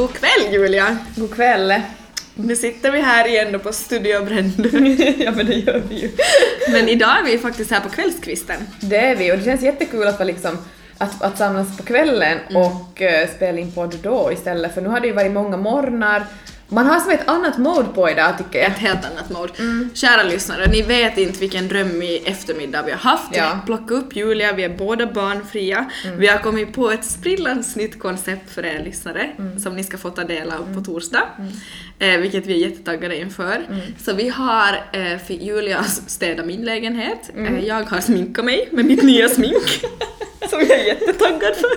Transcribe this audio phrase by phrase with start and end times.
[0.00, 0.96] God kväll Julia!
[1.16, 1.74] God kväll.
[2.34, 4.66] Nu sitter vi här igen då på Studio Bränd.
[5.18, 6.10] ja men det gör vi ju.
[6.72, 8.56] Men idag är vi faktiskt här på kvällskvisten.
[8.80, 10.58] Det är vi och det känns jättekul att, vara liksom,
[10.98, 12.62] att, att samlas på kvällen Mm.
[12.62, 16.26] och eh, spela in podd då istället för nu har det ju varit många morgnar.
[16.72, 18.70] Man har som ett annat mode på idag tycker jag.
[18.70, 19.52] Ett helt annat mode.
[19.94, 23.36] Kära lyssnare, ni vet inte vilken drömmig eftermiddag vi har haft.
[23.36, 23.58] Ja.
[23.60, 25.90] Vi plockade upp Julia, vi är båda barnfria.
[26.16, 29.30] Vi har kommit på ett sprillans nytt koncept för er lyssnare
[29.62, 31.22] som ni ska få ta del av på torsdag.
[32.00, 33.66] Eh, vilket vi är jättetaggade inför.
[33.98, 37.30] Så vi har eh, Julia städat min lägenhet.
[37.36, 39.84] Eh, jag har sminkat mig med mitt nya smink.
[40.50, 41.70] som jag är jättetaggad för.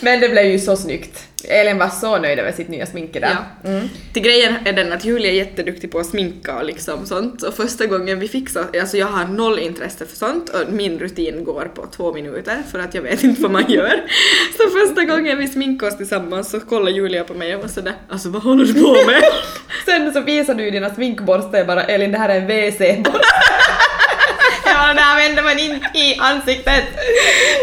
[0.04, 1.28] Men det blev ju så snyggt.
[1.48, 3.30] Elin var så nöjd över sitt nya smink idag.
[3.62, 3.70] Ja.
[3.70, 3.88] Mm.
[4.12, 7.54] Till grejen är den att Julia är jätteduktig på att sminka och liksom sånt och
[7.54, 11.70] första gången vi fixade, alltså jag har noll intresse för sånt och min rutin går
[11.74, 14.04] på två minuter för att jag vet inte vad man gör.
[14.56, 17.94] Så första gången vi sminkade oss tillsammans så kollade Julia på mig och var sådär
[18.24, 19.22] alltså vad håller du på med?
[19.84, 23.20] Sen så visar du ju dina sminkborstar bara Elin det här är en WC-borste.
[24.66, 26.84] ja, den använder man inte i ansiktet.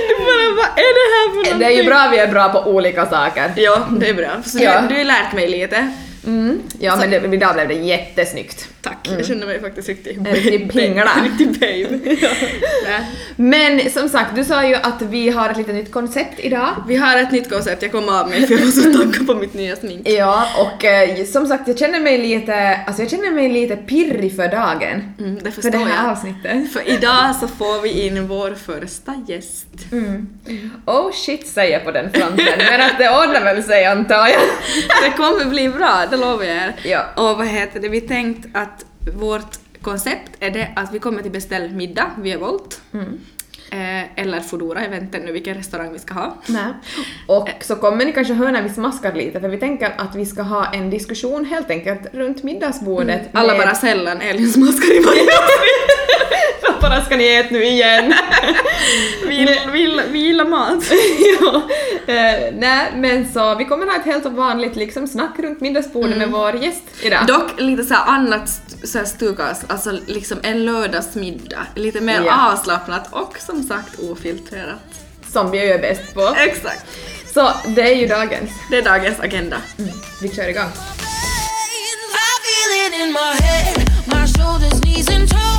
[0.10, 2.50] Du bara vad är det här för Det är ju någonting?" bra vi är bra
[2.50, 3.52] på olika saker.
[3.56, 4.30] Ja, det är bra.
[4.46, 4.82] Så Ja.
[4.82, 5.88] du, du har lärt mig lite.
[6.26, 6.62] Mm.
[6.80, 8.68] Ja men det, idag blev det jättesnyggt.
[8.82, 11.10] Tack, jag känner mig faktiskt riktigt En riktig pingla.
[11.18, 12.00] En riktig babe.
[12.86, 13.06] Nej.
[13.36, 16.70] Men som sagt, du sa ju att vi har ett litet nytt koncept idag.
[16.88, 19.34] Vi har ett nytt koncept, jag kom av mig för jag var så taggad på
[19.36, 20.08] mitt nya smink.
[20.10, 24.36] Ja, och eh, som sagt jag känner mig lite, alltså jag känner mig lite pirrig
[24.36, 25.14] för dagen.
[25.20, 26.12] Mm, det För förstår det här jag.
[26.12, 26.74] avsnittet.
[26.74, 29.68] För idag så får vi in vår första gäst.
[29.92, 30.30] Mm.
[30.86, 34.42] Oh shit säger jag på den fronten, men att det ordnar väl sig antar jag.
[35.04, 36.76] Det kommer bli bra, det lovar jag er.
[36.84, 37.06] Ja.
[37.16, 38.71] Och vad heter det, vi tänkt att
[39.16, 42.82] vårt koncept är det att vi kommer till beställd middag via Volt.
[42.94, 43.20] Mm.
[43.72, 46.38] Eh, eller Foodora, jag vet inte nu vilken restaurang vi ska ha.
[46.48, 46.74] Nej.
[47.28, 50.26] Och så kommer ni kanske höra när vi smaskar lite för vi tänker att vi
[50.26, 53.30] ska ha en diskussion helt enkelt runt middagsbordet.
[53.34, 55.22] Alla med- bara sällan, Elin smaskar i varje
[56.62, 58.14] Vad bara ska ni äta nu igen?
[59.28, 60.84] vi, vi, vi gillar mat.
[61.42, 61.62] ja.
[62.14, 66.30] eh, nej men så vi kommer ha ett helt vanligt liksom snack runt middagsbordet med
[66.30, 67.28] vår gäst idag.
[67.28, 68.50] Dock lite så här annat
[68.84, 71.66] så här stukas, alltså liksom en lördagsmiddag.
[71.76, 72.52] Lite mer Ja.
[72.54, 74.80] avslappnat och som sagt ofiltrerat.
[75.34, 76.36] Som vi är bäst på.
[76.38, 76.86] Exakt.
[77.34, 78.52] Så det är ju dagens.
[78.70, 79.58] Det är dagens agenda.
[80.22, 80.64] Vi kör igång.
[80.64, 83.76] I feel it in my head,
[84.06, 85.51] my shoulders, knees, and toes.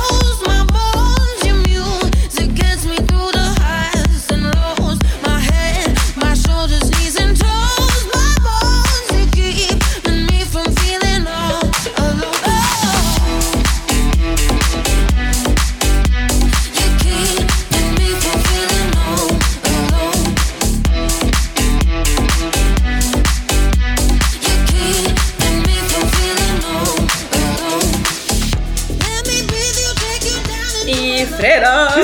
[31.43, 31.95] I fredags!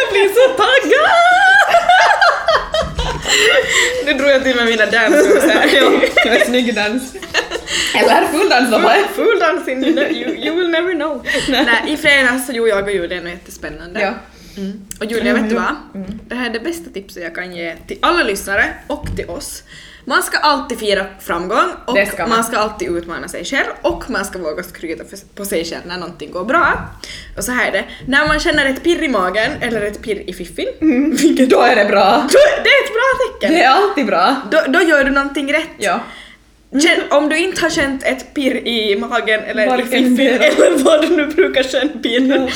[0.00, 1.08] jag blir så taggad!
[4.06, 5.68] nu drog jag till med mina dance moves här.
[6.24, 7.14] Det var en snygg dans.
[7.94, 8.94] Eller fulldans då va?
[9.14, 11.26] Full know, you, you will never know.
[11.48, 14.00] Nej, i fredags så gjorde jag och Julia något jättespännande.
[14.00, 14.12] Ja.
[14.56, 14.80] Mm.
[15.00, 15.76] Och Julia, vet du vad?
[16.28, 19.62] Det här är det bästa tipset jag kan ge till alla lyssnare och till oss.
[20.04, 22.30] Man ska alltid fira framgång och ska man.
[22.30, 25.04] man ska alltid utmana sig själv och man ska våga skryta
[25.34, 26.88] på sig själv när någonting går bra.
[27.36, 30.22] Och så här är det, när man känner ett pirr i magen eller ett pirr
[30.26, 30.68] i fiffin,
[31.20, 32.28] vilket Då är det bra.
[32.32, 33.54] då, det är ett bra tecken!
[33.54, 34.36] Det är alltid bra.
[34.50, 35.70] Då, då gör du någonting rätt.
[35.78, 36.00] Ja.
[36.72, 40.40] Känn, om du inte har känt ett pirr i magen eller i Varken fiffin mer.
[40.40, 42.52] eller vad du nu brukar känna pirr,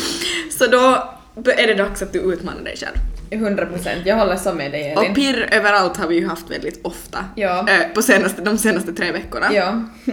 [0.59, 2.97] så då är det dags att du utmanar dig själv.
[3.31, 4.99] 100 procent, jag håller så med dig Elin.
[5.11, 7.67] Och pirr överallt har vi ju haft väldigt ofta Ja.
[7.69, 9.49] eh, på senaste, de senaste tre veckorna.
[9.53, 9.83] Ja.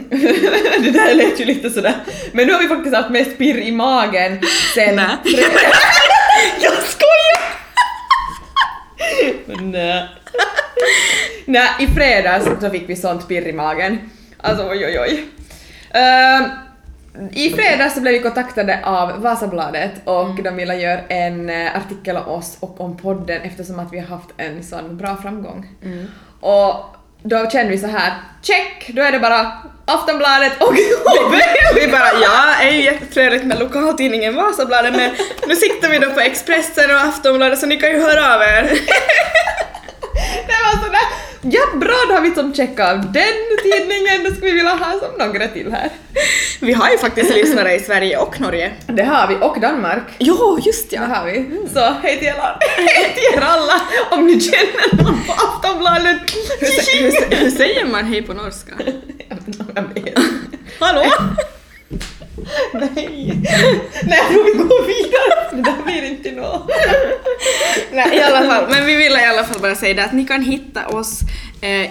[0.79, 1.95] det där lät ju lite sådär.
[2.31, 4.39] Men nu har vi faktiskt haft mest pirr i magen
[4.75, 4.95] sen...
[4.95, 5.05] Nej.
[5.23, 5.43] Fre-
[6.61, 7.43] Jag skojar!
[9.45, 10.09] Men nej.
[11.45, 14.09] nej, i fredags så fick vi sånt pirr i magen.
[14.37, 15.25] Alltså oj oj oj.
[15.91, 16.43] Ehm,
[17.31, 22.17] I fredags så blev vi kontaktade av Vasabladet och de ville göra en eh, artikel
[22.17, 25.67] om oss och om podden eftersom att vi har haft en sån bra framgång.
[26.39, 29.51] Och då kände vi så här, check, då är det bara
[29.85, 30.73] Aftonbladet och
[31.75, 35.11] Vi bara, ja, är ju jättetrevligt med lokaltidningen Vasabladet men
[35.47, 38.63] nu siktar vi då på Expressen och Aftonbladet så ni kan ju höra av er.
[40.47, 44.51] Det var sådär, ja bra då har vi som checkat av den tidningen, då skulle
[44.51, 45.89] vi vilja ha som några till här.
[46.61, 48.71] Vi har ju faktiskt lyssnare i Sverige och Norge.
[48.87, 50.03] Det har vi, och Danmark.
[50.17, 51.01] Jo, just Det ja.
[51.01, 51.45] har vi.
[51.73, 53.81] Så hej till, alla, hej till er alla
[54.11, 56.17] om ni känner någon på Aftonbladet
[56.59, 58.71] Hur, hur, hur säger man hej på norska?
[59.75, 60.19] Jag vet.
[60.79, 61.03] Hallå?
[62.73, 63.41] Nej.
[64.03, 65.49] Nej, jag tror vi går vidare.
[65.51, 66.71] Det där blir inte något.
[67.91, 68.69] Nej, i alla fall.
[68.69, 71.19] Men vi ville i alla fall bara säga det att ni kan hitta oss
[71.61, 71.89] eh,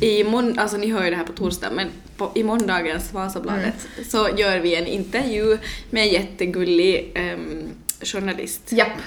[0.00, 3.74] i mån, alltså ni hör ju det här på torsdag, men på, i måndagens Vasabladet
[4.08, 5.58] så gör vi en intervju
[5.90, 7.68] med en jättegullig ehm,
[8.02, 8.72] journalist.
[8.72, 8.98] Japp.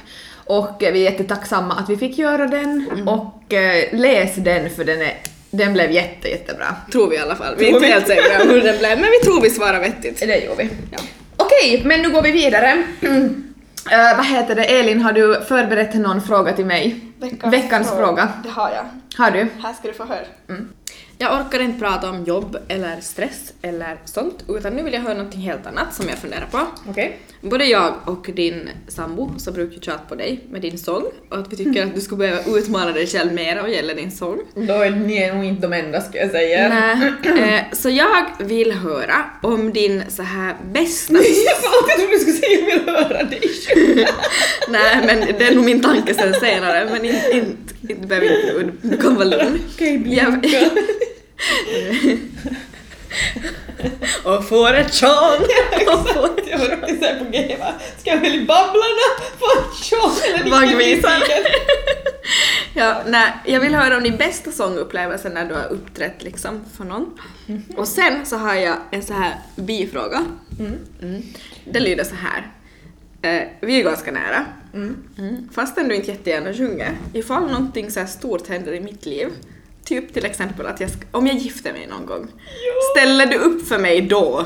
[0.46, 4.86] Och eh, vi är jättetacksamma att vi fick göra den och eh, läs den för
[4.86, 5.18] den, är,
[5.58, 6.76] den blev jätte, jättebra.
[6.92, 7.56] Tror vi i alla fall.
[7.58, 10.20] Vi är inte helt säkra på hur den blev, men vi tror vi svarar vettigt.
[10.20, 10.70] Det gjorde vi.
[10.92, 10.98] Ja.
[11.38, 12.84] Okej, men nu går vi vidare.
[13.92, 17.00] Eh, vad heter det, Elin, har du förberett någon fråga till mig?
[17.44, 18.30] Veckans fråga.
[18.44, 18.86] Det har jag.
[19.24, 19.48] Har du?
[19.64, 20.20] Här ska du få höra.
[21.18, 25.14] Jag orkar inte prata om jobb eller stress eller sånt, utan nu vill jag höra
[25.14, 26.60] någonting helt annat som jag funderar på.
[26.90, 27.20] Okej.
[27.42, 31.54] Både jag och din sambo så brukar tjata på dig med din sång och att
[31.54, 34.40] vi tycker att du skulle behöva utmana dig själv mer vad gäller din sång.
[34.56, 36.70] Då är ni nog inte de enda ska jag säga.
[36.70, 37.14] Nej,
[37.56, 41.14] eh, så jag vill höra om din så här bästa...
[41.46, 43.42] Jag trodde du skulle säga jag vill höra dig.
[44.74, 48.54] Nej men det är nog min tanke sen senare men inte, inte, inte behöver inte
[48.54, 49.60] nu, du kan vara lugn.
[49.74, 50.70] Okej, blinka.
[54.24, 57.74] och får ett får Jag var riktigt såhär på G va?
[58.00, 59.08] Ska jag välja Babblarna?
[59.40, 61.12] Få tjon eller Vaggvisan.
[62.76, 66.84] Ja, nej, jag vill höra om din bästa sångupplevelse när du har uppträtt liksom för
[66.84, 67.20] någon.
[67.78, 70.26] Och sen så har jag en så här bifråga.
[70.60, 71.24] Mm.
[71.66, 72.52] Det lyder så här.
[73.22, 74.46] Eh, vi är ganska nära.
[74.74, 75.50] Mm.
[75.56, 76.98] Fastän du inte jättegärna sjunger.
[77.14, 79.28] Ifall någonting så här stort händer i mitt liv,
[79.86, 82.28] typ till exempel att jag ska, om jag gifter mig någon gång,
[82.96, 84.46] ställer du upp för mig då?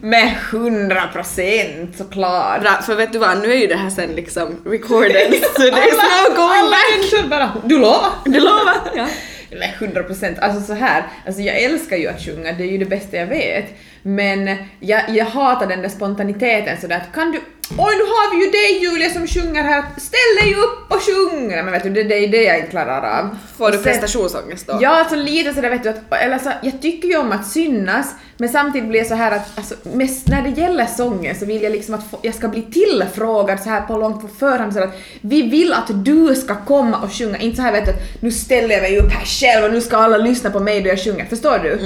[0.00, 2.60] Med hundra procent såklart.
[2.60, 5.68] Bra, för vet du vad, nu är ju det här sen liksom recorded, så det
[5.68, 7.30] är no going back.
[7.30, 8.10] bara du lovar?
[8.24, 8.74] Du lovar?
[8.94, 9.06] Ja.
[9.52, 10.38] Nej, 100 procent.
[10.38, 13.26] Alltså så här, alltså jag älskar ju att sjunga, det är ju det bästa jag
[13.26, 13.64] vet.
[14.02, 17.40] Men jag, jag hatar den där spontaniteten sådär att kan du
[17.78, 21.48] Oj, nu har vi ju dig Julia som sjunger här, ställ dig upp och sjung!
[21.48, 23.36] Nej, Men vet du, det, det är det jag inte klarar av.
[23.56, 24.78] Får du sen- prestationsångest då?
[24.80, 28.14] Ja, alltså lite sådär vet du att, eller så, jag tycker ju om att synas,
[28.36, 31.62] men samtidigt blir det så här att alltså, mest när det gäller sången så vill
[31.62, 34.82] jag liksom att få, jag ska bli tillfrågad så här på långt på förhand så
[34.82, 38.22] att vi vill att du ska komma och sjunga, inte så här vet du att
[38.22, 40.88] nu ställer jag mig upp här själv och nu ska alla lyssna på mig då
[40.88, 41.78] jag sjunger, förstår du?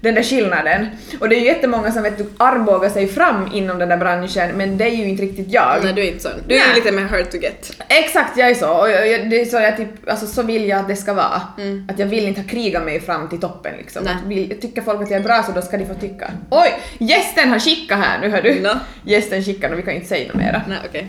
[0.00, 0.86] Den där skillnaden.
[1.20, 4.50] Och det är ju jättemånga som vet du armbågar sig fram inom den där branschen,
[4.56, 5.78] men det är ju inte riktigt jag.
[5.84, 6.32] Nej, du är inte sån.
[6.46, 6.74] Du är Nej.
[6.74, 7.82] lite mer hard to get.
[7.88, 8.70] Exakt, jag är så.
[8.80, 11.42] Och jag, det är så, jag typ, alltså, så vill jag att det ska vara.
[11.88, 14.08] Att jag vill inte ha krigat mig fram till toppen liksom.
[14.26, 16.30] Vill, tycker folk att jag är bra så då ska de få tycka.
[16.50, 16.74] Oj!
[16.98, 18.60] Gästen har skickat här, nu hör du.
[18.60, 18.70] Nå.
[19.04, 20.62] Gästen skickar och vi kan inte säga något mera.
[20.68, 21.08] Nej, okej.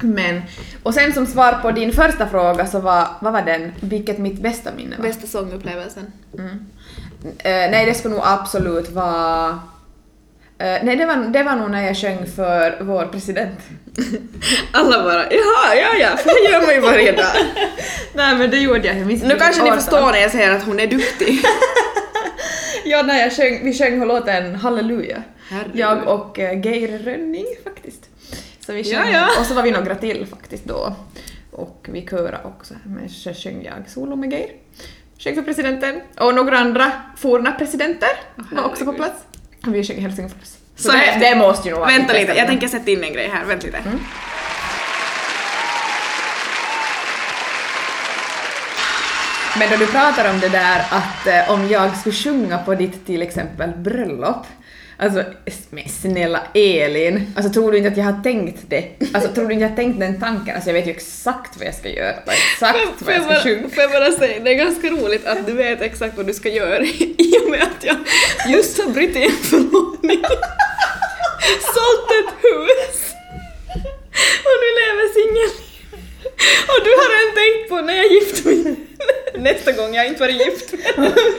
[0.00, 0.42] Men,
[0.82, 3.72] och sen som svar på din första fråga så var, vad var den?
[3.80, 5.04] Vilket mitt bästa minne var?
[5.04, 6.12] Bästa sångupplevelsen?
[6.38, 6.44] Eh,
[7.44, 9.48] nej, det skulle nog absolut vara...
[10.58, 13.58] eh, nej, det var, det var nog när jag sjöng för vår president.
[14.72, 17.36] Alla bara jaha, ja ja, för det gör man ju varje dag.
[18.14, 18.98] nej, men det gjorde jag.
[18.98, 21.40] jag Nu kanske ni förstår när jag säger att hon är duktig.
[22.88, 25.22] Ja, när jag sjöng, vi sjöng låten Halleluja.
[25.48, 25.76] Herregud.
[25.76, 28.10] Jag och uh, Geir Rönning faktiskt.
[28.66, 29.28] Så vi Ja, sjöng, ja.
[29.40, 30.96] och så var vi några till faktiskt då.
[31.50, 34.50] Och vi körade också, men så sjöng jag solo med Geir.
[35.18, 36.00] Sjöng för presidenten.
[36.18, 38.08] Och några andra forna presidenter
[38.52, 39.22] var också på plats.
[39.66, 40.48] Och vi sjöng Helsingfors.
[40.76, 43.12] Så, Så det, det måste ju nog vara Vänta lite, jag tänker sätta in en
[43.12, 43.44] grej här.
[43.44, 43.78] Vänta lite.
[49.58, 53.06] Men då du pratar om det där att eh, om jag skulle sjunga på ditt
[53.06, 54.46] till exempel bröllop,
[54.96, 55.24] alltså
[55.70, 58.84] men snälla Elin, alltså tror du inte att jag har tänkt det?
[59.14, 60.54] Alltså tror du inte jag har tänkt den tanken?
[60.54, 63.32] Alltså jag vet ju exakt vad jag ska göra och exakt vad jag jag, ska
[63.34, 63.68] bara, sjunga.
[63.68, 66.48] får jag bara säga, det är ganska roligt att du vet exakt vad du ska
[66.48, 67.96] göra i och med att jag
[68.48, 70.22] just har brutit en förlovning,
[71.74, 73.14] sålt ett hus
[74.46, 75.65] och nu lever singel.
[76.68, 78.76] Och du har redan tänkt på när jag gifter mig
[79.52, 80.74] nästa gång jag inte varit gift.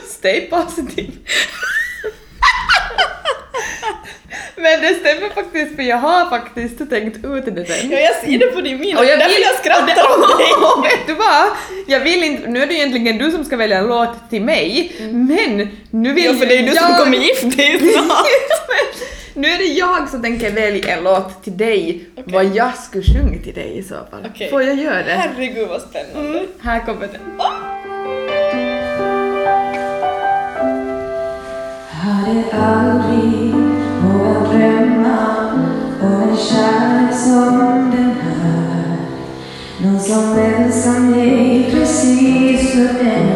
[0.18, 1.12] Stay positive.
[4.56, 7.90] Men det stämmer faktiskt för jag har faktiskt tänkt ut det sen.
[7.90, 10.52] Ja, jag ser det på din min Och jag vill- jag skrattar åt dig.
[10.52, 11.46] Och vet du vad?
[11.86, 14.92] Jag vill inte, nu är det egentligen du som ska välja en låt till mig,
[15.12, 18.26] men nu vill Ja, för det är du som jag- kommer gifta dig snart.
[19.38, 22.34] Nu är det jag som tänker välja en låt till dig, Okej.
[22.34, 24.26] vad jag skulle sjunga till dig i så fall.
[24.34, 24.50] Okej.
[24.50, 25.12] Får jag göra det?
[25.12, 26.46] Herregud vad spännande.
[26.60, 27.20] Här kommer den.
[31.90, 33.54] Hade aldrig
[34.02, 35.50] vågat drömma
[36.02, 38.96] om en kärlek som den här
[39.82, 43.27] Någon som älskar mig precis för den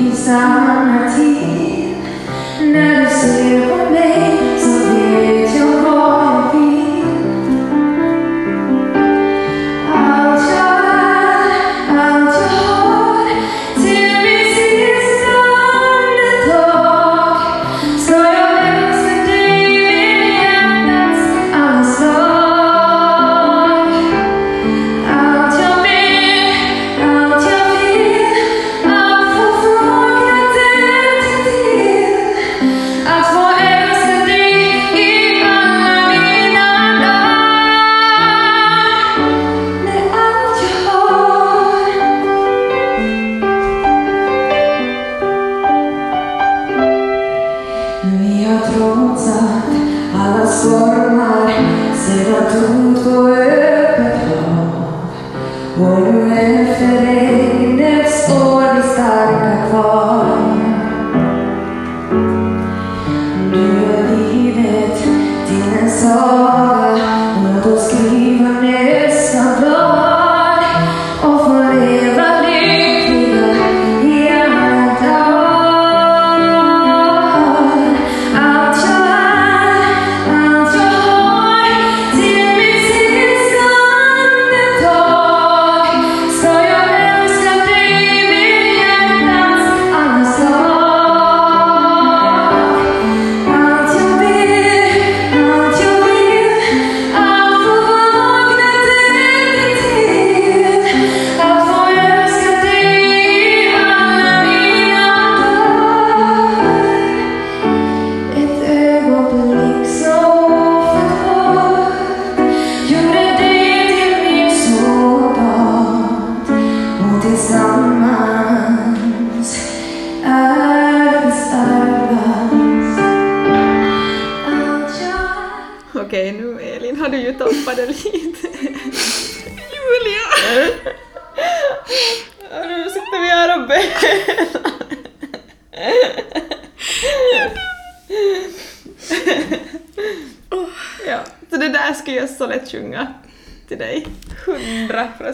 [0.00, 1.94] insanity.
[2.72, 4.59] Never say what made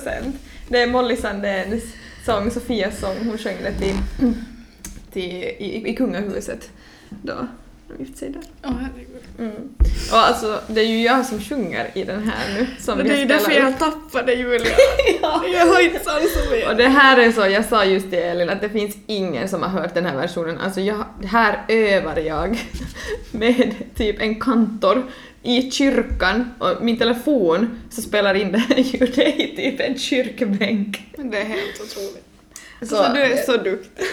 [0.07, 0.37] procent.
[0.69, 1.85] Det är Molly Sandéns
[2.25, 3.97] sång, Sofias sång, hon sjöng det till,
[5.13, 6.71] till, i, i kungahuset
[7.09, 7.49] då
[7.89, 8.43] de gifte sig där.
[8.65, 9.23] Åh herregud.
[9.39, 9.69] Mm.
[10.13, 12.67] Och alltså, det är ju jag som sjunger i den här nu.
[12.79, 14.73] Som det är ju därför jag tappade Julia.
[15.53, 16.01] Jag har inte
[16.51, 16.69] mer.
[16.69, 19.63] Och det här är så, jag sa just till Elin att det finns ingen som
[19.63, 20.59] har hört den här versionen.
[20.59, 22.59] Alltså jag, här övar jag
[23.31, 25.03] med typ en kantor
[25.47, 31.03] i kyrkan och min telefon så spelar in det här ljudet i typ en kyrkbänk.
[31.17, 32.25] Det är helt otroligt.
[32.81, 34.05] Så- Så, du är så duktig.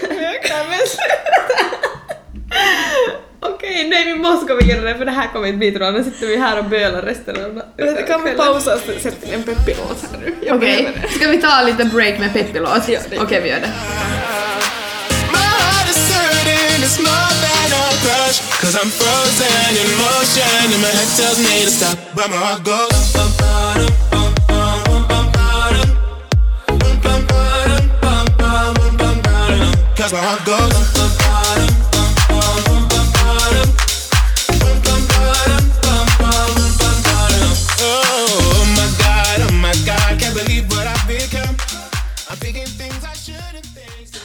[3.40, 5.92] Okej, nej vi måste gå vidare för det här kommer inte bli bra.
[5.92, 7.62] Nu sitter vi här och bölar resten av
[8.08, 10.52] Kan vi pausa och sätta en peppig låt här nu?
[10.52, 11.08] Okej, det.
[11.10, 12.88] ska vi ta lite break med Peppi-låt?
[12.90, 13.72] Ja, Okej, vi gör det.
[16.84, 18.44] It's more than a crush.
[18.60, 21.98] Cause I'm frozen in motion, and my head tells me to stop.
[22.16, 23.00] But my heart goes.
[29.96, 31.03] Cause my heart goes.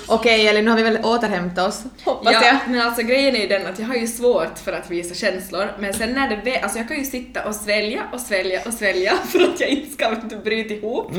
[0.08, 2.44] Okej Elin, nu har vi väl återhämtat oss, hoppas jag.
[2.44, 5.14] Ja, men alltså grejen är ju den att jag har ju svårt för att visa
[5.14, 8.72] känslor, men sen när det alltså jag kan ju sitta och svälja och svälja och
[8.72, 10.10] svälja för att jag inte ska
[10.44, 11.12] bryta ihop.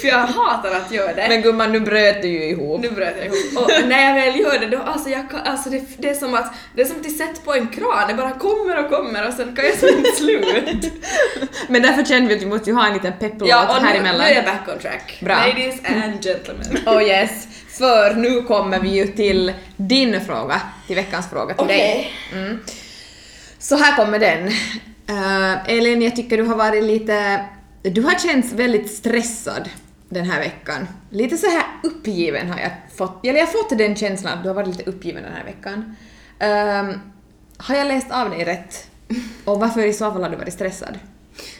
[0.00, 1.26] För jag hatar att göra det.
[1.28, 2.80] Men gumman, nu bröt du ju ihop.
[2.80, 3.62] nu bröt jag ihop.
[3.62, 6.34] Och när jag väl gör det då, alltså, jag kan, alltså det, det är som
[6.34, 9.34] att det är som att sätta på en kran, det bara kommer och kommer och
[9.34, 10.92] sen kan jag som inte slut.
[11.68, 13.94] Men därför kände vi att vi måste ju ha en liten pepplåt ja, och här
[13.94, 14.26] nu, nu emellan.
[14.26, 15.18] är jag back on track.
[15.20, 15.34] Bra.
[15.34, 16.66] Ladies and gentlemen.
[16.86, 22.12] Oh yes, för nu kommer vi ju till din fråga, till veckans fråga till dig.
[22.32, 22.58] Mm.
[23.58, 24.46] Så här kommer den.
[25.10, 27.44] Uh, Elin, jag tycker du har varit lite...
[27.82, 29.68] Du har känts väldigt stressad
[30.08, 30.88] den här veckan.
[31.10, 34.48] Lite så här uppgiven har jag fått, eller jag har fått den känslan att du
[34.48, 35.96] har varit lite uppgiven den här veckan.
[36.38, 37.00] Ehm,
[37.56, 38.90] har jag läst av dig rätt?
[39.44, 40.98] Och varför i så fall har du varit stressad?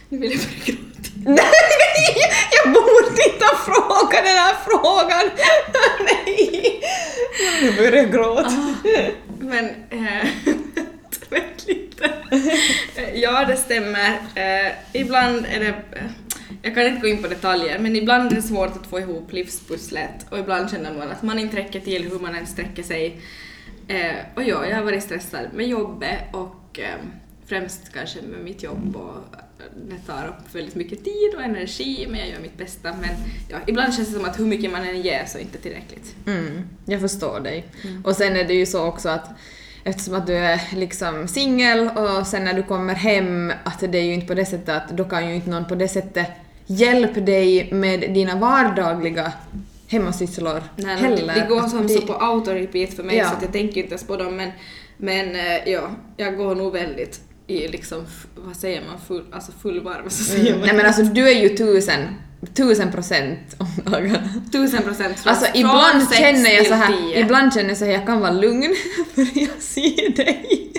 [0.09, 1.11] Nu vill jag börja gråta.
[1.25, 2.17] Nej,
[2.53, 5.31] jag borde inte ha frågat den här frågan!
[6.05, 6.81] Nej!
[7.63, 8.75] Nu börjar jag gråta.
[9.39, 10.29] Men, eh,
[11.31, 12.13] vänta lite.
[13.15, 14.11] Ja, det stämmer.
[14.35, 16.05] Eh, ibland är det, eh,
[16.63, 19.33] jag kan inte gå in på detaljer, men ibland är det svårt att få ihop
[19.33, 23.21] livspusslet och ibland känner man att man inte räcker till hur man än sträcker sig.
[23.89, 26.81] Eh, och ja, jag har varit stressad med jobbet och
[27.47, 29.37] främst kanske med mitt jobb och
[29.88, 32.93] det tar upp väldigt mycket tid och energi men jag gör mitt bästa.
[33.00, 33.11] Men
[33.49, 36.15] ja, ibland känns det som att hur mycket man än ger så är inte tillräckligt.
[36.26, 37.65] Mm, jag förstår dig.
[38.05, 39.29] Och sen är det ju så också att
[39.85, 44.03] eftersom att du är liksom singel och sen när du kommer hem att det är
[44.03, 46.26] ju inte på det sättet att då kan ju inte någon på det sättet
[46.67, 49.33] hjälpa dig med dina vardagliga
[49.88, 51.35] hemmasysslor Nej, heller.
[51.35, 53.29] Det, det går som Det- så på autorepeat för mig Ja.
[53.29, 54.50] så jag tänker inte ens på dem men,
[54.97, 59.81] men eh, ja, jag går nog väldigt i liksom, vad säger man, full, alltså full
[59.81, 60.59] varv så säger Mm.
[60.59, 60.67] man.
[60.67, 62.00] Nej men alltså du är ju tusen,
[62.55, 64.29] tusen procent om dagarna.
[64.53, 67.85] Tusen procent från, Alltså från ibland sex känner jag så här, ibland känner jag så
[67.85, 68.75] här, jag kan vara lugn
[69.15, 70.71] för jag ser dig.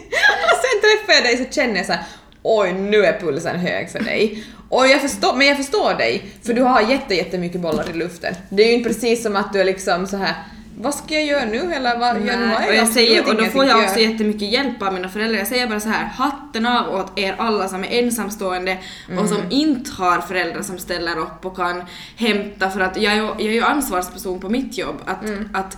[0.43, 2.03] Och sen träffar jag dig så känner jag så här,
[2.43, 4.43] oj nu är pulsen hög för dig.
[4.69, 8.35] Och jag förstår, men jag förstår dig, för du har jätte, jättemycket bollar i luften.
[8.49, 10.33] Det är ju inte precis som att du är liksom så här
[10.79, 13.35] vad ska jag göra nu eller vad, ja, nu har och jag absolut säger, och
[13.35, 14.11] då får jag att också göra.
[14.11, 15.37] jättemycket hjälp av mina föräldrar.
[15.37, 18.77] Jag säger bara så här, hatten av åt er alla som är ensamstående
[19.19, 21.83] och som inte har föräldrar som ställer upp och kan
[22.15, 25.01] hämta för att jag är ju, jag är ju ansvarsperson på mitt jobb.
[25.05, 25.77] Att, att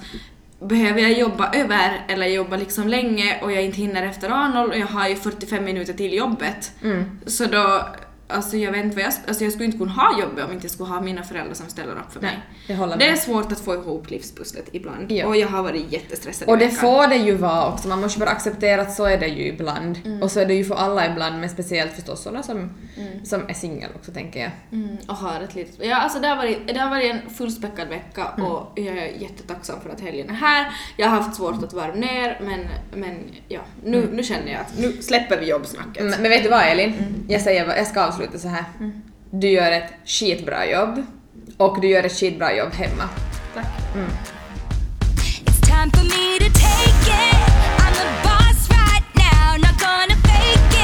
[0.61, 4.77] behöver jag jobba över eller jobba liksom länge och jag inte hinner efter A0 och
[4.77, 6.71] jag har ju 45 minuter till jobbet.
[7.25, 7.85] Så då,
[8.29, 10.65] alltså jag vet inte vad jag, alltså jag skulle inte kunna ha jobbet om inte
[10.65, 12.77] jag skulle ha mina föräldrar som ställer upp för Nej, mig.
[12.77, 15.27] håller det är svårt att få ihop livspusslet ibland Ja.
[15.27, 18.29] och jag har varit jättestressad Och det får det ju vara också, man måste bara
[18.29, 19.99] acceptera att så är det ju ibland.
[20.05, 20.23] Mm.
[20.23, 22.69] Och så är det ju för alla ibland, men speciellt förstås sådana som,
[23.23, 24.51] som är singel också tänker jag.
[24.71, 25.75] Mm, och har ett litet...
[25.85, 29.81] Ja, alltså det har varit, det har varit en fullspäckad vecka och jag är jättetacksam
[29.81, 30.71] för att helgen är här.
[30.97, 32.67] Jag har haft svårt att varva ner men,
[33.01, 36.03] men ja, nu, nu känner jag att nu släpper vi jobbsnacket.
[36.05, 36.93] Men, men vet du vad Elin?
[37.27, 38.65] Jag säger jag ska avsluta så här.
[39.31, 41.03] Du gör ett skitbra jobb
[41.57, 43.09] och du gör ett skitbra jobb hemma.
[43.53, 43.65] Tack.
[45.45, 47.35] It's time for me to take it.
[47.79, 50.78] I'm the boss right now, not gonna fake it.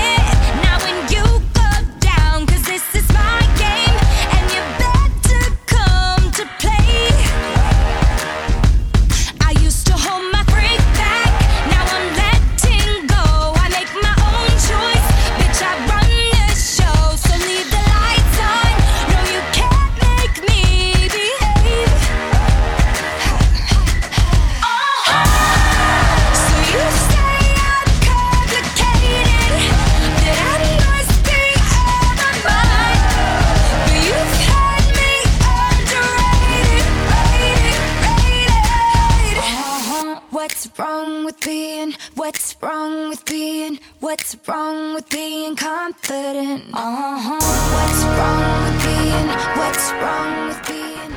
[42.65, 43.80] Wrong with being?
[43.99, 46.63] What's wrong with being confident?
[46.73, 47.39] Uh-huh.
[47.75, 49.28] What's wrong with being?
[49.60, 51.12] What's wrong with being?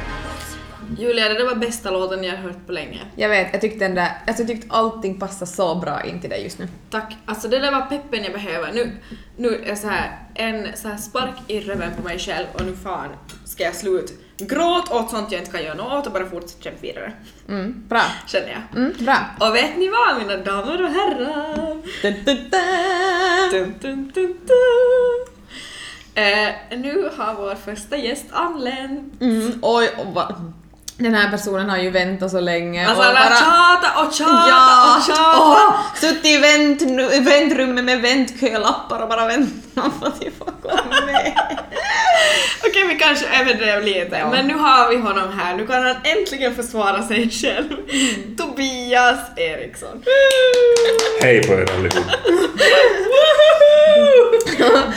[0.98, 3.00] Julia, det där var bästa låten jag har hört på länge.
[3.16, 6.30] Jag vet, jag tyckte den där, alltså jag tyckte allting passar så bra in till
[6.30, 6.68] dig just nu.
[6.90, 7.16] Tack.
[7.26, 8.72] Alltså det där var peppen jag behöver.
[8.72, 8.96] Nu,
[9.36, 12.76] nu är så här en så här spark i röven på mig själv och nu
[12.76, 13.08] fan
[13.44, 16.62] ska jag sluta gråta åt sånt jag inte kan göra något åt och bara fortsätta
[16.62, 17.12] kämpa vidare.
[17.48, 18.02] Mm, bra.
[18.26, 18.82] Känner jag.
[18.82, 19.16] Mm, bra.
[19.40, 21.82] Och vet ni vad mina damer och herrar?
[22.02, 22.50] Dun, dun,
[23.80, 24.12] dun.
[24.14, 25.26] Dun, dun.
[26.14, 29.20] Eh, nu har vår första gäst anlänt.
[29.20, 30.52] Mm, oj, och va,
[30.98, 32.86] den här personen har ju väntat så länge.
[32.88, 34.96] Alltså och han har tjatat och tjatat Ja!
[34.98, 35.40] och tjatat.
[35.40, 36.82] Åh, suttit i vänt,
[37.14, 41.32] i väntrummet med väntkölappar och bara väntat på att jag får komma med.
[42.68, 44.30] Okej, vi kanske överdrev lite, Ja.
[44.30, 45.54] men nu har vi honom här.
[45.56, 47.68] Nu kan han äntligen försvara sig själv.
[48.38, 50.02] Tobias Eriksson.
[51.22, 52.04] Hej på er allihop!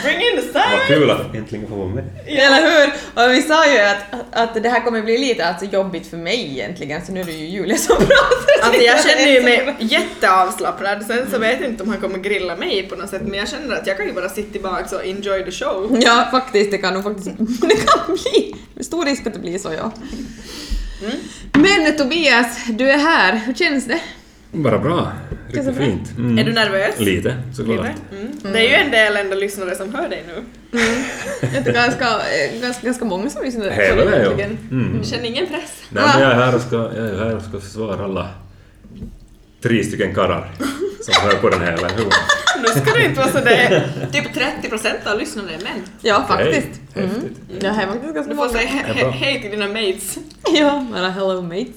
[0.02, 0.86] Bring in the Vad sound!
[0.88, 2.04] kul att äntligen få vara med.
[2.26, 2.92] Eller hur?
[3.24, 6.50] Och vi sa ju att, att det här kommer bli lite alltså jobbigt för mig
[6.50, 8.62] egentligen, så nu är det ju Julia som pratar.
[8.62, 12.56] Alltså jag känner ju mig jätteavslappnad, sen så vet jag inte om han kommer grilla
[12.56, 15.06] mig på något sätt, men jag känner att jag kan ju bara sitta tillbaka och
[15.06, 15.98] enjoy the show.
[16.02, 16.70] Ja, faktiskt.
[16.70, 18.54] Det kan nog faktiskt det kan bli.
[18.74, 19.92] Med stor risk att det blir så, ja.
[21.52, 23.36] Men Tobias, du är här.
[23.46, 24.00] Hur känns det?
[24.52, 25.12] Bara bra.
[25.52, 26.18] Det så Riktigt fint.
[26.18, 26.38] Mm.
[26.38, 27.00] Är du nervös?
[27.00, 27.86] Lite, såklart.
[28.12, 28.32] Mm.
[28.52, 30.44] Det är ju en del ändå lyssnare som hör dig nu.
[31.40, 32.06] Det är ganska,
[32.62, 34.44] ganska, ganska många som lyssnar på Hela det det, ja.
[34.70, 35.04] Mm.
[35.04, 35.82] Känner ingen press.
[35.88, 38.28] Nej, men jag är här och ska, jag är här och ska försvara alla
[39.62, 40.50] tre stycken karlar
[41.00, 42.04] som hör på den här, eller hur?
[42.62, 44.24] Nu ska du inte vara sådär, typ
[44.70, 45.82] 30% av lyssnarna är män.
[46.02, 46.68] Ja, faktiskt.
[46.94, 47.22] Häftigt.
[47.60, 48.58] Det här är faktiskt ganska Du får många.
[48.58, 50.18] säga Ja, hej till dina mates.
[50.54, 51.76] Ja, bara hello mates.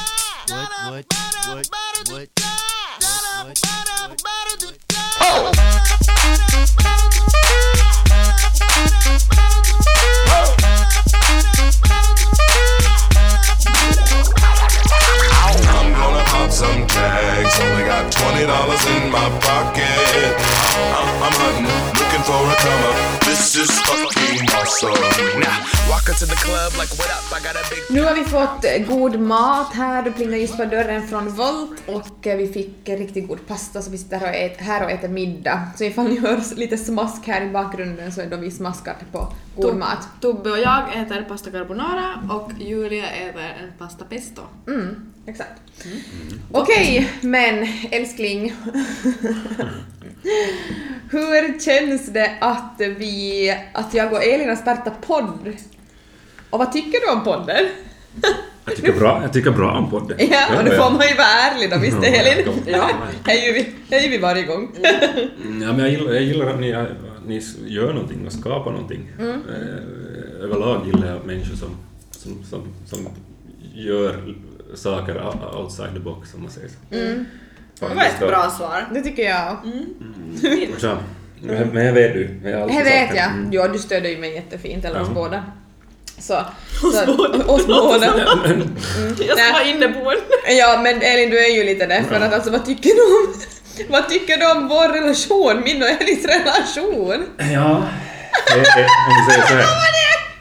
[0.51, 1.05] what, what,
[1.47, 1.69] what,
[2.09, 2.29] what,
[5.21, 5.51] oh!
[15.63, 17.59] I'm gonna pop some tags.
[17.61, 20.35] Only got twenty dollars in my pocket.
[20.91, 22.95] I'm, I'm hunting, looking for a come up.
[23.23, 24.20] This is fucking
[27.89, 31.83] Nu har vi fått eh, god mat här, du plingar just på dörren från Volt
[31.87, 34.27] och eh, vi fick eh, riktigt god pasta så vi sitter och
[34.63, 35.67] här och äter middag.
[35.77, 39.33] Så ifall ni hör lite smask här i bakgrunden så är då vi smaskar på
[39.55, 40.07] god mat.
[40.21, 44.41] Tobbe och jag äter pasta carbonara och Julia äter en pasta pesto.
[44.67, 45.61] Mm, exakt.
[46.51, 48.55] Okej, men älskling.
[51.09, 55.53] Hur känns det att vi, att jag och Elin har startat podd?
[56.51, 57.65] Och vad tycker du om podden?
[58.65, 60.17] Jag tycker bra, jag tycker bra om podden.
[60.31, 61.97] Ja, och då får man ju vara ärlig då, visst.
[62.67, 62.89] Ja,
[63.25, 64.71] det är ju vi, det är ju vi varje gång.
[65.45, 66.87] Mm, Ja, men jag gillar, jag gillar att ni,
[67.27, 69.09] ni gör någonting och skapar någonting.
[69.19, 69.31] Mm.
[69.33, 71.69] Eh, överlag gillar jag människor som,
[72.11, 73.07] som, som, som
[73.73, 74.35] gör
[74.75, 75.23] saker
[75.59, 76.95] outside the box, om man säger så.
[76.95, 77.25] Mm.
[77.79, 78.87] Det var ett bra svar.
[78.93, 79.57] Det tycker jag.
[80.77, 80.97] Så,
[81.41, 82.39] men men jag vet du.
[82.43, 83.31] Jag har alltid Det vet jag.
[83.31, 83.47] Mm.
[83.51, 85.13] Ja, du stöder ju mig jättefint, eller oss Ja.
[85.15, 85.43] båda.
[86.21, 86.45] Så.
[87.67, 88.05] Båda.
[88.17, 88.77] Ja, men,
[89.27, 90.21] Jag ska vara inneboende.
[90.49, 93.33] Ja, men Elin, du är ju lite det, för att alltså vad tycker du om
[93.89, 97.25] vad tycker du om vår relation, min och Elins relation?
[97.37, 97.83] ja,
[98.49, 99.65] eh, eh, om vi säger så här.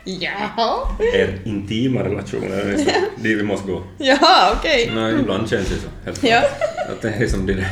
[0.04, 0.96] Ja.
[1.14, 3.82] Er intima relationer, det är så, dit vi måste gå.
[3.98, 4.90] Jaha, okej.
[4.94, 5.88] Nej, ibland känns det så.
[6.04, 6.42] Helt Ja.
[6.88, 7.68] Att det är som de där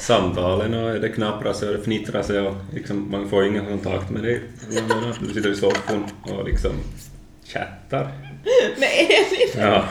[0.00, 4.10] samtalen och det knapprar sig och det fnittrar sig och liksom, man får ingen kontakt
[4.10, 4.40] med dig.
[5.20, 6.72] Du sitter i soffan och liksom
[7.52, 8.08] chattar.
[8.78, 9.50] Med Elin.
[9.56, 9.84] Ja,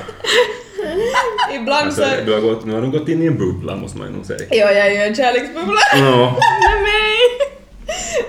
[1.56, 2.26] Ibland alltså, så...
[2.26, 4.26] du har gått, nu har du gått in i en bubbla måste man ju nog
[4.26, 4.40] säga.
[4.50, 5.82] Ja, jag är ju en kärleksbubbla.
[5.94, 7.20] Ja, Med mig!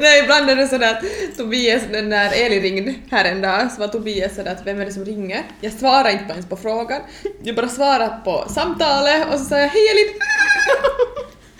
[0.00, 3.88] Nej, ibland är det sådär att Tobias, när Elin ringde här en dag, så var
[3.88, 5.42] Tobias sådär att vem är det som ringer?
[5.60, 7.00] Jag svarar inte ens på frågan.
[7.42, 10.14] Jag bara svarar på samtalet och så säger jag hej Elin!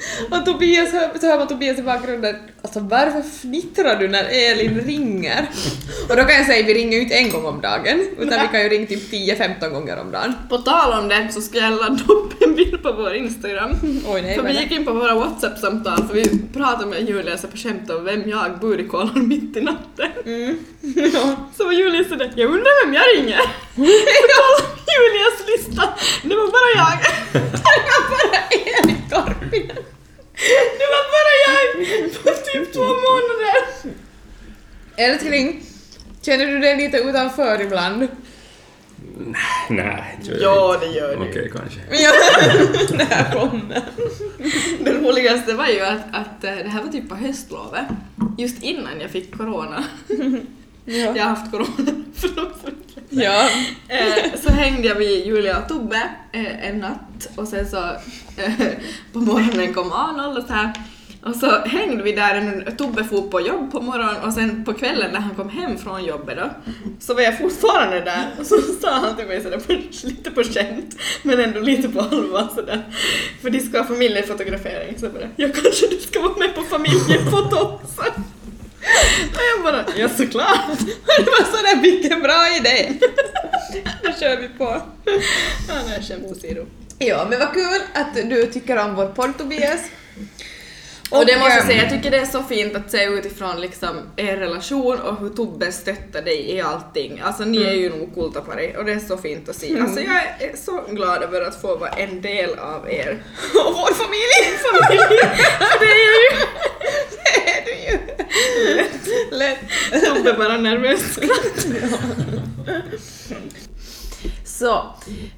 [0.31, 5.47] Och Tobias, så hör man Tobias i bakgrunden, alltså varför fnittrar du när Elin ringer?
[6.09, 8.49] Och då kan jag säga, vi ringer ju inte en gång om dagen, utan vi
[8.49, 10.35] kan ju ringa typ 10-15 gånger om dagen.
[10.49, 13.71] På tal om det så ska jag ladda upp en bild på vår Instagram.
[14.07, 17.47] Oj nej, För vi gick in på våra WhatsApp-samtal för vi pratade med Julia så
[17.47, 20.09] på skämt om vem jag burikollar mitt i natten.
[20.27, 20.59] Mm.
[21.13, 21.37] Ja.
[21.57, 23.41] Så var Julia sådär, jag undrar vem jag ringer.
[23.77, 25.89] Kolla Julias lista,
[26.23, 26.99] det var bara jag.
[27.33, 27.39] Det
[27.91, 29.77] var bara Elin Karpinen.
[30.79, 33.95] Det var bara jag på typ två månader.
[34.97, 35.63] Älskling,
[36.23, 38.09] känner du dig lite utanför ibland?
[39.69, 40.87] nej, inte Ja, inte.
[40.87, 41.31] det gör du.
[41.31, 41.81] Okej, kanske.
[41.91, 42.13] Ja,
[42.99, 43.83] det här kommer.
[44.81, 47.85] Det roligaste var ju att, att eh, det här var typ på höstlovet,
[48.39, 49.85] just innan jag fick corona.
[50.85, 52.60] Jag har haft corona, förlåt.
[53.11, 53.49] Ja.
[53.89, 57.77] Eh, så hängde jag vid Julia och Tobbe eh, en natt och sen så
[58.37, 58.53] eh,
[59.13, 60.73] på morgonen kom Arnold och så här.
[61.25, 64.73] Och så hängde vi där, en- Tobbe for på jobb på morgonen och sen på
[64.73, 66.51] kvällen när han kom hem från jobbet då,
[67.01, 69.73] så var jag fortfarande där och så sa han till mig sådär på,
[70.07, 72.83] lite på skämt men ändå lite på allvar sådär.
[73.43, 76.63] För de ska ha familjefotografering så jag bara, ja kanske du ska vara med på
[76.63, 78.03] familjefoto också.
[79.33, 80.79] Och jag bara, ja såklart.
[81.19, 82.93] Det var sådär, vilken bra idé!
[84.03, 84.83] Då kör vi på.
[85.69, 86.67] Ja, nej, skämt åsido.
[86.99, 89.81] Ja, men vad kul att du tycker om vår podd Tobias.
[91.11, 93.97] Och det måste jag säga, jag tycker det är så fint att se utifrån liksom
[94.17, 97.21] er relation och hur Tobbe stöttar dig i allting.
[97.25, 99.81] Alltså ni är ju nog kultapari och det är så fint att se.
[99.81, 103.23] Alltså jag är så glad över att få vara en del av er.
[103.55, 104.59] Och vår familj!
[104.73, 105.19] familj.
[105.81, 106.31] det är jag ju!
[107.35, 107.99] Det är du ju!
[109.39, 109.59] Lätt.
[110.15, 111.19] Tobbe bara nervös
[114.61, 114.95] Så,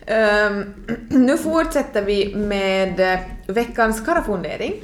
[0.06, 0.74] ehm,
[1.08, 4.74] nu fortsätter vi med eh, veckans karafundering.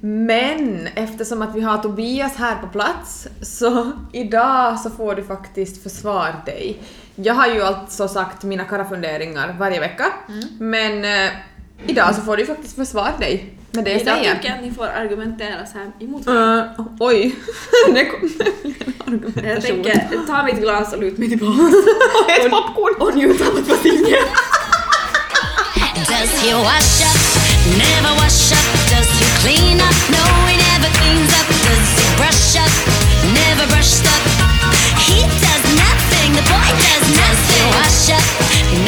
[0.00, 5.82] Men eftersom att vi har Tobias här på plats så idag så får du faktiskt
[5.82, 6.82] försvara dig.
[7.14, 10.06] Jag har ju alltså sagt mina karafunderingar varje vecka,
[10.58, 11.30] men eh,
[11.86, 14.34] idag så får du faktiskt försvara dig med det jag Idag säger.
[14.34, 16.62] tycker jag att ni får argumentera så här emot Uh,
[17.00, 17.34] oj,
[17.94, 18.30] det kom
[19.44, 21.62] Jag tänker, ta mitt glas och lut mig tillbaka.
[22.38, 22.94] ett popcorn!
[23.00, 24.24] Och njut av att vara singel.
[26.10, 27.18] Does he wash up?
[27.84, 28.66] Never wash up.
[28.92, 29.96] Does he clean up?
[30.16, 31.48] No, he never cleans up.
[31.66, 32.72] Does he brush up?
[33.40, 34.22] Never brushed up.
[35.06, 36.30] He does nothing.
[36.38, 37.26] The boy does nothing.
[37.26, 38.26] Does he wash up?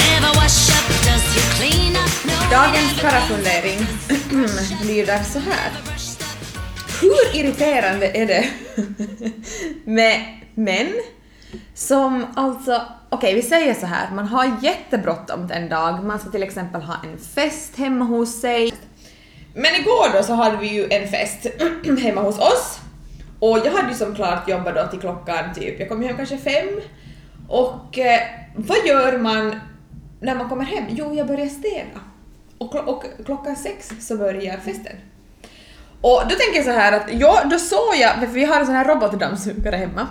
[0.05, 0.85] Never wash up.
[1.07, 2.11] Does he clean up?
[2.29, 4.51] No, Dagens never Mm,
[4.87, 5.71] lyder så här.
[7.01, 8.45] Hur irriterande är det
[9.85, 10.21] med
[10.55, 10.93] män
[11.75, 16.43] som alltså, okej vi säger så här, man har jättebråttom en dag, man ska till
[16.43, 18.73] exempel ha en fest hemma hos sig.
[19.55, 21.47] Men igår då så hade vi ju en fest
[22.03, 22.79] hemma hos oss
[23.39, 26.39] och jag hade ju som klart jobbat då till klockan typ, jag kom hem kanske
[26.39, 26.81] fem
[27.49, 28.21] Och eh,
[28.55, 29.61] vad gör man
[30.21, 30.85] när man kommer hem?
[30.89, 32.01] Jo, jag börjar städa.
[32.59, 34.97] Och, och klockan sex så börjar festen.
[36.01, 38.67] Och då tänker jag så här att, ja, då såg jag, för vi har en
[38.67, 40.07] sån här robotdammsugare hemma.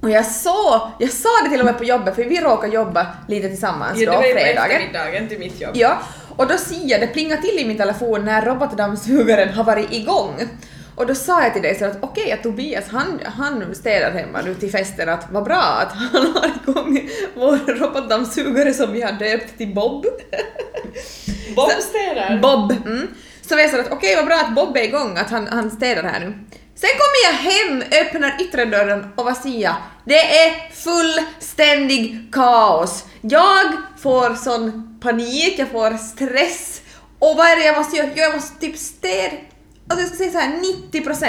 [0.00, 3.06] Och jag såg, jag sa det till och med på jobbet, för vi råkar jobba
[3.28, 4.70] lite tillsammans då, fredagen.
[4.70, 5.70] eftermiddagen till mitt jobb.
[5.74, 5.98] Ja,
[6.36, 10.40] och då ser jag, det plingar till i min telefon när robotdammsugaren har varit igång.
[10.96, 14.42] Och då sa jag till dig så att okej, att Tobias han, han städar hemma
[14.42, 19.12] nu till festen, att vad bra att han har igång vår robotdammsugare som vi har
[19.12, 20.06] döpt till Bob.
[21.56, 22.38] Bob städar.
[22.42, 22.72] Bob.
[22.86, 23.08] Mm.
[23.48, 26.02] Så vi sa att okej, vad bra att Bob är igång, att han, han städar
[26.02, 26.38] här nu.
[26.76, 29.74] Sen kommer jag hem, öppnar yttre dörren och vad ser jag?
[30.04, 33.04] Det är fullständig kaos.
[33.20, 33.64] Jag
[33.98, 36.80] får sån panik, jag får stress.
[37.18, 38.08] Och vad är det jag måste göra?
[38.14, 39.36] Jag måste typ städa,
[39.88, 40.60] alltså jag ska säga så här
[40.92, 41.26] 90%.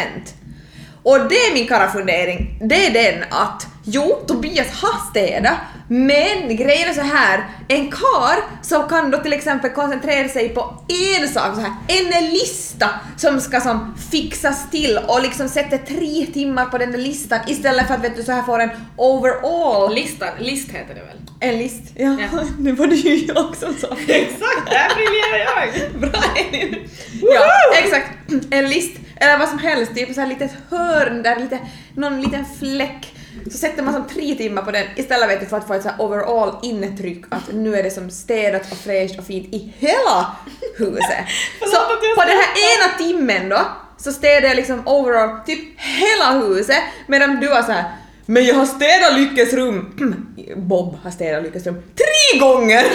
[1.04, 5.54] Och det är min karafundering, det är den att jo, Tobias har städat,
[5.88, 10.84] men grejen är så här, en kar som kan då till exempel koncentrera sig på
[11.20, 16.26] en sak, så här, en lista som ska som fixas till och liksom sätter tre
[16.34, 19.94] timmar på den där listan istället för att vet du så här får en overall
[19.96, 21.18] Listan, list heter det väl?
[21.40, 21.82] en list.
[21.96, 22.40] Ja, Ja.
[22.60, 23.88] det var det ju jag som sa.
[24.08, 26.00] Exakt, där briljerar jag!
[26.12, 26.90] Bra Elin!
[27.22, 28.10] Ja, exakt.
[28.52, 31.60] En list, eller vad som helst, typ så här litet hörn där, lite,
[31.96, 33.15] någon liten fläck.
[33.52, 35.90] Så sätter man som tre timmar på den istället vet för att få ett så
[35.90, 40.36] här overall intryck att nu är det som städat och fräscht och fint i hela
[40.78, 41.26] huset.
[41.60, 41.78] så
[42.16, 43.60] på den här ena timmen då
[43.98, 47.86] så städade jag liksom overall typ hela huset medan du var så här
[48.26, 49.96] men jag har städat Lyckes rum.
[50.56, 52.84] Bob har städat Lyckes rum tre gånger!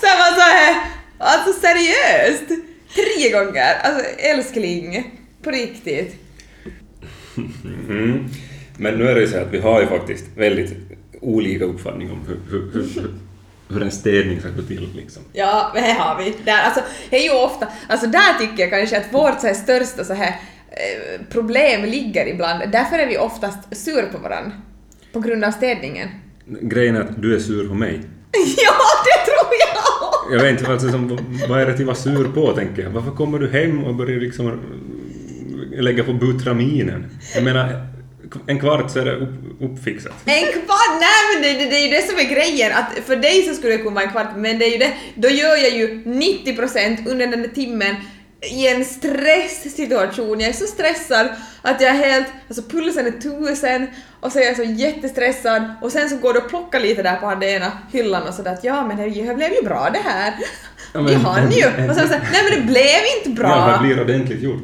[0.00, 0.76] Så jag var så här,
[1.18, 2.48] alltså seriöst!
[2.94, 3.78] Tre gånger!
[3.82, 6.14] Alltså älskling, på riktigt.
[7.88, 8.28] Mm.
[8.78, 10.76] Men nu är det ju så att vi har ju faktiskt väldigt
[11.20, 13.10] olika uppfattning om hur, hur, hur,
[13.68, 15.22] hur, en städning ska gå till liksom.
[15.32, 16.34] Ja, här har vi.
[16.44, 19.54] Där, alltså, det är ju ofta, alltså där tycker jag kanske att vårt så här,
[19.54, 22.72] största så här, eh, problem ligger ibland.
[22.72, 24.52] Därför är vi oftast sur på varandra.
[25.12, 26.08] På grund av städningen.
[26.46, 27.94] Grejen är att du är sur på mig.
[28.56, 30.36] ja, det tror jag!
[30.38, 32.90] Jag vet inte alltså, som, vad är det till att vara sur på tänker jag.
[32.90, 37.06] Varför kommer du hem och börjar liksom äh, lägga på butraminen?
[37.34, 37.95] Jag menar,
[38.46, 39.28] en kvart så är det upp,
[39.60, 40.12] uppfixat.
[40.24, 41.00] En kvart?
[41.00, 43.54] Nej men det, det, det är ju det som är grejen, att för dig så
[43.54, 47.08] skulle det komma en kvart, men det är ju det, då gör jag ju 90%
[47.10, 47.96] under den där timmen
[48.50, 50.40] i en stresssituation.
[50.40, 51.28] Jag är så stressad
[51.62, 53.86] att jag är helt, alltså pulsen är tusen
[54.20, 57.16] och så är jag så jättestressad och sen så går det att plocka lite där
[57.16, 60.08] på den ena hyllan och sådär att ja men det det blev ju bra det
[60.08, 60.34] här.
[60.92, 61.66] Ja, Vi men- hann ju!
[61.66, 63.48] Och sen så nej men det blev inte bra.
[63.48, 64.62] Ja, det blir ordentligt gjort.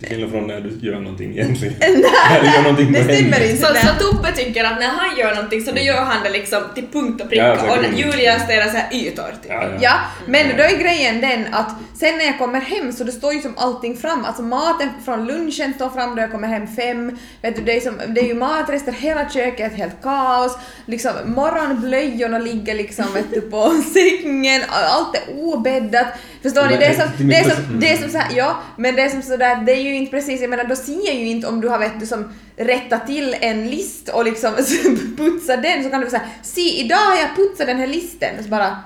[0.00, 1.74] Till skillnad från när du gör någonting egentligen.
[1.80, 3.66] när du gör någonting det stämmer inte.
[3.66, 6.62] Så, så Tobbe tycker att när han gör någonting så då gör han det liksom
[6.74, 7.98] till punkt och pricka Ja, och.
[7.98, 9.50] Julia städar så här ytor typ.
[9.50, 9.78] Ja, ja.
[9.80, 9.94] Ja,
[10.26, 13.40] men då är grejen den att sen när jag kommer hem så det står ju
[13.40, 17.56] som allting fram, alltså maten från lunchen står fram då jag kommer hem fem, vet
[17.56, 22.38] du, det är, som, det är ju matrester, hela köket är helt kaos, liksom morgonblöjorna
[22.38, 26.06] ligger liksom vet du, på sängen, allt är obäddat,
[26.42, 26.76] förstår ni?
[26.76, 29.02] Det är som, det är som, förs- det är som så här, ja, men det
[29.02, 31.46] är som sådär, det är ju inte precis, jag menar då ser jag ju inte
[31.46, 32.24] om du har vet du som
[32.56, 34.50] rättat till en list och liksom
[35.16, 38.44] putsat den så kan du säga se idag har jag putsat den här listen och
[38.44, 38.76] så bara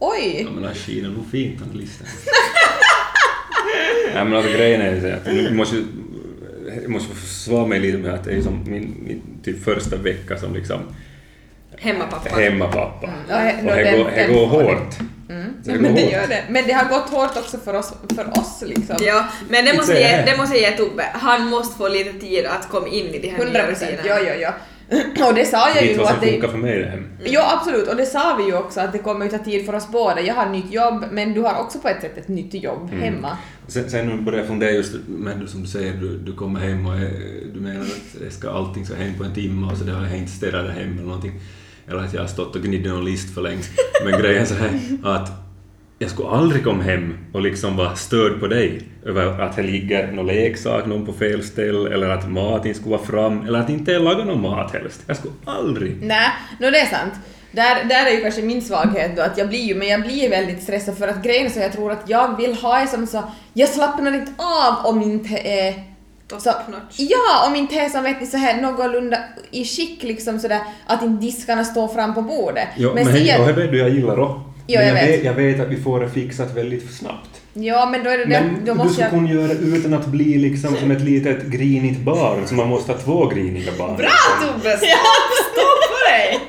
[0.00, 0.40] oj.
[0.54, 2.06] Ja men skiner nog fint den listan.
[4.14, 5.84] Nej men alltså grejen är ju att nu måste ju
[6.82, 9.96] jag måste försvara mig lite med att det är ju som min, min typ första
[9.96, 10.80] vecka som liksom
[11.76, 12.36] Hemmapappa.
[12.40, 13.10] hemmapappa.
[13.28, 14.94] Ja, Och det den- går, den går hårt.
[15.64, 16.44] Så det Men går det gör det.
[16.50, 18.96] Men det har gått hårt också för oss, för oss liksom.
[19.00, 20.36] Ja, men det måste, ge, det.
[20.38, 21.04] måste ge Tobbe.
[21.12, 24.20] Han måste få lite tid att komma in i de här 100 nya procent, rutinerna.
[24.20, 24.54] ja, ja, ja.
[25.28, 26.30] Och det sa jag ju vad att det...
[26.30, 27.06] funkar för mig det hem.
[27.24, 27.88] Ja, absolut.
[27.88, 30.20] Och det sa vi ju också att det kommer ju ta tid för oss båda.
[30.20, 33.02] Jag har nytt jobb, men du har också på ett sätt ett nytt jobb Mm.
[33.02, 33.36] hemma.
[33.66, 36.86] Sen, sen började jag fundera just, men du, som du säger, du, du kommer hem
[36.86, 36.94] och
[37.54, 40.06] du menar att det ska, allting ska hem på en timme och så det har
[40.06, 41.32] jag inte städat hem eller någonting.
[41.90, 43.62] Eller att jag har stått och gnidit någon list för länge.
[44.04, 45.30] Men grejen är så här att
[45.98, 50.12] jag skulle aldrig komma hem och liksom vara störd på dig över att det ligger
[50.12, 53.92] någon leksak någon på fel ställe eller att maten skulle vara fram eller att inte
[53.92, 55.02] laga lagar någon mat helst.
[55.06, 56.02] Jag skulle aldrig.
[56.02, 56.28] Nej,
[56.60, 57.12] no, det är sant.
[57.52, 60.22] Där, där är ju kanske min svaghet då, att jag blir ju, men jag blir
[60.22, 62.86] ju väldigt stressad för att grejen är så jag tror att jag vill ha det
[62.86, 63.22] som så,
[63.52, 65.87] jag slappnar inte av om inte är
[66.28, 66.96] Top så, notch.
[66.96, 69.18] ja, om inte är som vet ni så här någorlunda
[69.50, 72.68] i skick liksom sådär att inte diskarna står fram på bordet.
[72.76, 74.40] Jo, men men, ser- och det det jag gillar också.
[74.70, 75.24] Jo, Men jag vet.
[75.24, 77.30] jag vet att vi får det fixat väldigt snabbt.
[77.52, 79.10] ja, men då är det det, Men då du måste skulle jag...
[79.10, 82.92] kunna göra det utan att bli liksom som ett litet grinigt barn, så man måste
[82.92, 83.96] ha två griniga barn.
[83.96, 84.08] Bra
[84.40, 84.76] Tobbe!
[84.76, 85.84] Stopp!
[85.90, 86.40] För dig!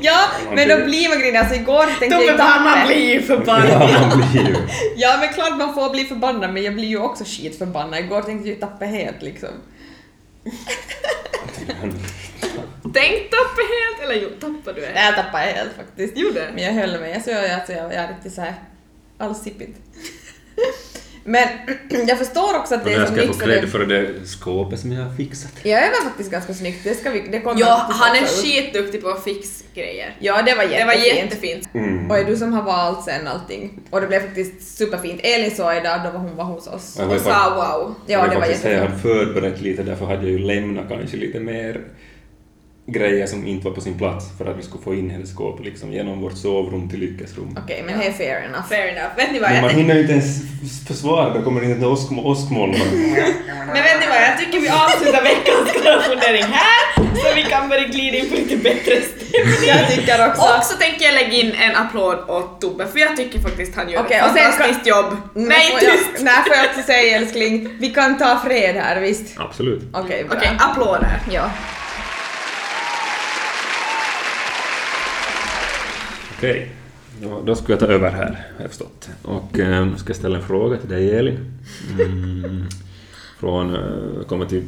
[0.04, 1.38] Ja, men då blir man grinig.
[1.38, 3.90] Alltså igår tänkte jag tappa man blir förbannad.
[3.90, 4.56] Ja, man blir ju...
[4.96, 8.00] Ja, men klart man får bli förbannad, men jag blir ju också skitförbannad.
[8.00, 9.48] Igår tänkte jag ju tappa helt liksom.
[12.94, 14.92] Tänk tappa helt, eller jo, tappade du det?
[14.94, 16.16] Nej, jag tappade helt faktiskt.
[16.16, 16.50] Gjorde det?
[16.54, 18.54] Men jag höll mig, så jag, alltså, jag, jag är riktigt såhär
[19.18, 19.78] allsippigt.
[21.24, 21.48] Men
[22.08, 24.92] jag förstår också att det är jag så ska få cred för det skåpet som
[24.92, 25.52] jag har fixat.
[25.62, 26.84] Ja, det var faktiskt ganska snyggt.
[26.84, 30.16] Det, ska vi, det kommer Ja, han är skitduktig på att fixa grejer.
[30.18, 31.16] Ja, det var Det var jättefint.
[31.32, 31.68] jättefint.
[31.74, 32.10] Mm.
[32.10, 33.78] Och är du som har valt sen allting.
[33.90, 35.20] Och det blev faktiskt superfint.
[35.24, 36.96] Elin såg idag då hon var hos oss.
[36.98, 37.94] Jag Och sa wow.
[38.06, 38.90] Ja, jag det var säga jag jättefint.
[38.90, 41.80] hade förberett lite, därför hade jag ju lämnat kanske lite mer
[42.92, 45.64] grejer som inte var på sin plats för att vi skulle få in hennes skåp
[45.64, 47.58] liksom genom vårt sovrum till lyckesrum.
[47.64, 48.68] Okej, men det är fair enough.
[48.68, 49.16] Fair enough.
[49.16, 50.42] Vet ni vad Men jag man hinner ju inte ens
[50.88, 52.72] försvara, då kommer det inte åsk, åskmoln.
[53.66, 55.70] Men vet ni vad, jag tycker vi avslutar veckans
[56.08, 59.68] fundering här så vi kan börja glida in på lite bättre stämning.
[59.68, 60.42] Jag tycker också.
[60.42, 63.88] Och så tänker jag lägga in en applåd åt Tobbe för jag tycker faktiskt han
[63.88, 65.16] gör Okej, ett fantastiskt jobb.
[65.34, 66.10] Nej, jag, tyst!
[66.20, 69.34] nej, får jag också säga älskling, vi kan ta fred här, visst?
[69.36, 69.82] Absolut.
[69.92, 70.36] Okej, bra.
[70.36, 71.20] Okej, applåder.
[71.30, 71.50] Ja.
[76.40, 76.70] Okej,
[77.22, 79.10] då, då ska jag ta över här, har jag förstått.
[79.22, 81.38] Och eh, nu ska jag ställa en fråga till dig Elin.
[82.00, 82.64] Mm,
[83.38, 84.62] från, eh, kommer till,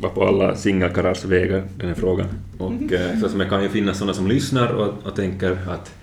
[0.00, 2.26] var på alla singelkarlars vägar, den här frågan.
[2.58, 5.94] Och eh, så som det kan ju finnas sådana som lyssnar och, och tänker att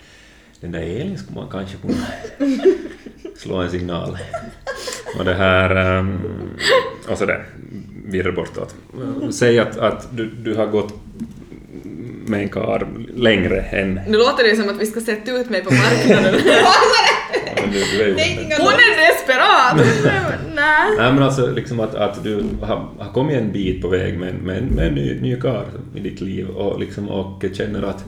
[0.62, 2.08] den där Elin skulle man kanske kunna
[3.38, 4.18] slå en signal.
[5.20, 5.98] Och det här...
[6.00, 6.20] Um,
[7.10, 7.46] och sådär,
[8.06, 8.76] virrar bortåt.
[9.32, 10.94] Säg att, att du, du har gått
[12.28, 12.86] med en karl
[13.16, 14.00] längre än...
[14.08, 16.36] Nu låter det som att vi ska sätta ut mig på marknaden.
[18.60, 19.76] Hon är desperat!
[20.56, 20.90] Nej.
[20.98, 24.34] Nej men alltså liksom att, att du har, har kommit en bit på väg med,
[24.44, 28.06] med, med en ny, ny karl i ditt liv och, liksom, och känner att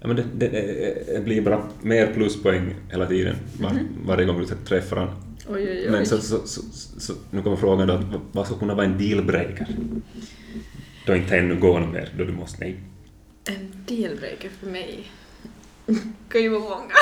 [0.00, 0.50] ja, men det, det,
[1.14, 3.72] det blir bara mer pluspoäng hela tiden var,
[4.06, 5.14] varje gång du träffar honom.
[5.50, 5.90] Oj, oj, oj.
[5.90, 6.60] Men så, så, så,
[6.98, 8.00] så, nu kommer frågan då, att
[8.32, 9.66] vad- ska kunna vara en dealbreaker?
[11.06, 12.76] Då inte ännu går något mer, då du måste nej.
[13.48, 15.10] En dealbreaker för mig
[16.28, 16.94] kan ju vara många.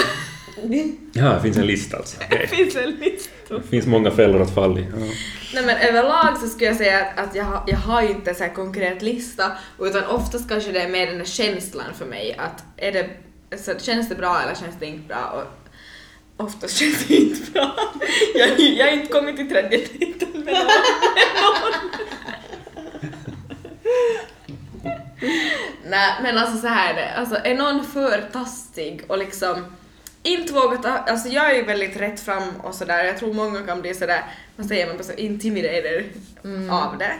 [1.12, 2.18] Ja, det finns en lista alltså.
[2.18, 2.46] Det Okej.
[2.46, 3.54] finns en lista.
[3.54, 4.86] Det finns många fällor att falla i.
[4.90, 4.96] Ja.
[5.54, 8.30] Nej men överlag så skulle jag säga att, att jag, har, jag har ju inte
[8.30, 12.06] en så här konkret lista utan oftast kanske det är mer den där känslan för
[12.06, 13.10] mig att är det,
[13.58, 15.44] så känns det bra eller känns det inte bra
[16.36, 17.76] och oftast känns det inte bra.
[18.34, 21.90] Jag, jag har inte kommit till tredje dejten med någon.
[25.86, 29.76] Nej men alltså så här är det, alltså är någon för taskig och liksom
[30.22, 33.62] inte vågar ta, alltså jag är ju väldigt rätt fram och sådär, jag tror många
[33.62, 34.24] kan bli sådär,
[34.56, 36.04] vad säger man, så intimidated
[36.70, 37.14] av det.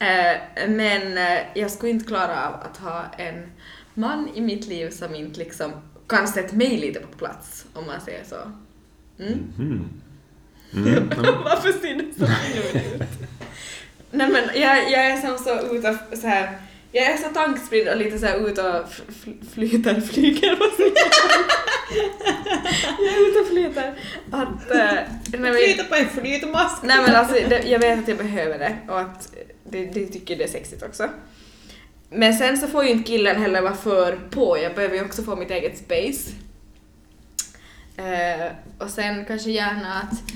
[0.00, 3.50] Eh, men eh, jag skulle inte klara av att ha en
[3.94, 5.72] man i mitt liv som inte liksom
[6.08, 8.36] kan sätta mig lite på plats, om man säger så.
[9.22, 9.38] Mm.
[10.72, 10.86] Mm.
[10.86, 11.10] Mm.
[11.24, 13.08] ja, Varför ser det så fin ut?
[14.10, 16.58] Nej men jag, jag är som så och så här.
[16.92, 18.88] Jag är så tankspridd och lite så här ute och
[19.54, 21.30] flyter, flyger vad säger jag?
[23.08, 23.94] Är ute och flyter.
[24.32, 24.68] Att...
[24.70, 26.82] nej, men, Flyta på en flytmask.
[26.82, 29.32] nej men alltså det, jag vet att jag behöver det och att
[29.70, 31.08] det, det tycker det är sexigt också.
[32.10, 35.22] Men sen så får ju inte killen heller vara för på, jag behöver ju också
[35.22, 36.30] få mitt eget space.
[37.96, 40.32] Eh, och sen kanske gärna att,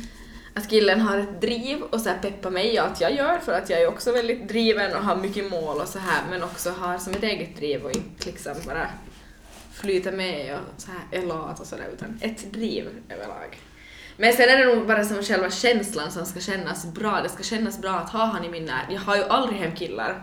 [0.54, 3.52] att killen har ett driv och så här peppar mig och att jag gör för
[3.52, 6.70] att jag är också väldigt driven och har mycket mål och så här men också
[6.70, 8.88] har som ett eget driv och inte liksom bara
[9.72, 13.58] flyter med och så här är lat och sådär utan ett driv överlag.
[14.16, 17.20] Men sen är det nog bara som själva känslan som ska kännas bra.
[17.22, 18.92] Det ska kännas bra att ha han i min närhet.
[18.92, 20.22] Jag har ju aldrig hem killar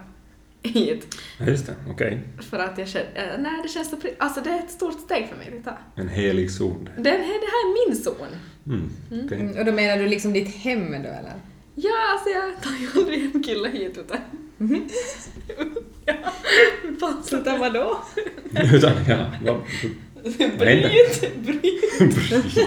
[0.63, 1.19] hit.
[1.37, 2.19] Ja, just det, okej.
[2.49, 5.27] För att jag känner, äh, nej det känns så, alltså det är ett stort steg
[5.29, 6.01] för mig att ta.
[6.01, 6.89] En helig zon.
[6.97, 8.27] Den här, det här är min zon.
[8.65, 8.89] Mm.
[9.25, 9.39] okej.
[9.39, 11.33] Mm, och då menar du liksom ditt hem då eller?
[11.75, 14.17] Ja, alltså jag tar ju aldrig hem killar hit utan...
[16.05, 16.13] ja,
[16.99, 17.97] bara så Utan vadå?
[18.73, 19.61] Utan, ja, vad,
[20.39, 20.57] hände?
[20.57, 22.57] bryt, bryt.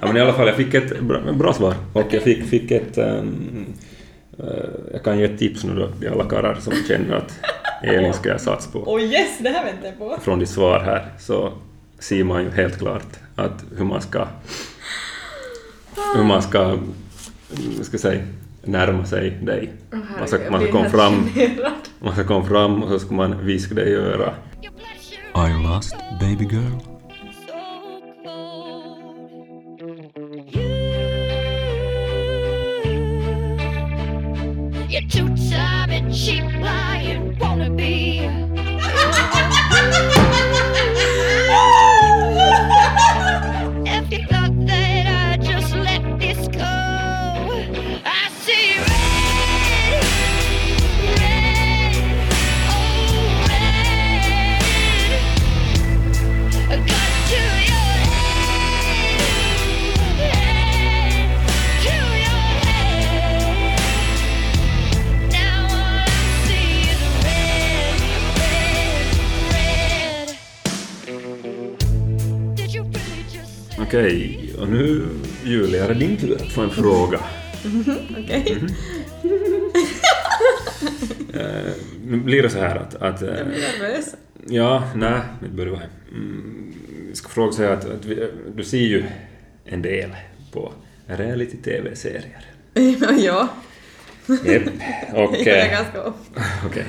[0.00, 1.74] Ja, men i alla fall, jag fick ett bra, bra svar.
[1.92, 2.98] Och jag fick, fick ett...
[2.98, 3.22] eh,
[4.92, 7.38] jag kan ge ett tips nu då till alla karlar som känner att
[7.82, 8.78] Elin ska jag satsa på.
[8.78, 10.18] Oh yes, det här väntar jag på.
[10.22, 11.52] Från ditt svar här så
[11.98, 14.26] ser man ju helt klart att hur man ska...
[16.16, 16.78] Hur man ska,
[17.82, 18.22] ska säga,
[18.64, 19.72] närma sig dig.
[19.92, 21.28] Åh, Man ska, man ska komma fram,
[21.98, 24.34] man ska komma fram och så ska man viska dig i örat.
[25.34, 26.91] You lost, baby girl?
[76.54, 77.20] Få en fråga.
[78.18, 78.58] Okej.
[81.34, 81.72] Eh,
[82.06, 82.94] nu blir det så här att...
[82.94, 84.14] att eh, Jag blir nervös.
[84.46, 85.82] ja, nej, det bör vara.
[86.10, 86.74] Mm,
[87.08, 89.04] jag ska fråga så här att, att vi, du ser ju
[89.64, 90.10] en del
[90.52, 90.72] på
[91.06, 92.44] reality-tv-serier.
[92.74, 93.50] ja, Japp.
[95.14, 95.36] Och...
[95.36, 96.42] gör jag eh, ganska ofta.
[96.66, 96.84] Okej.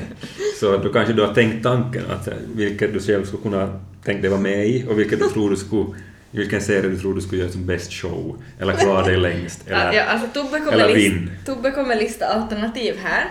[0.60, 4.22] Så då kanske du har tänkt tanken att eh, vilket du själv skulle kunna tänka
[4.22, 5.86] dig vara med i och vilket du tror du skulle
[6.34, 9.94] vilken serie du tror du skulle göra som bäst show, eller klara dig längst, eller...
[9.94, 11.32] Ja, alltså Tobbe kommer, eller vinn.
[11.46, 13.30] Tobbe kommer lista alternativ här.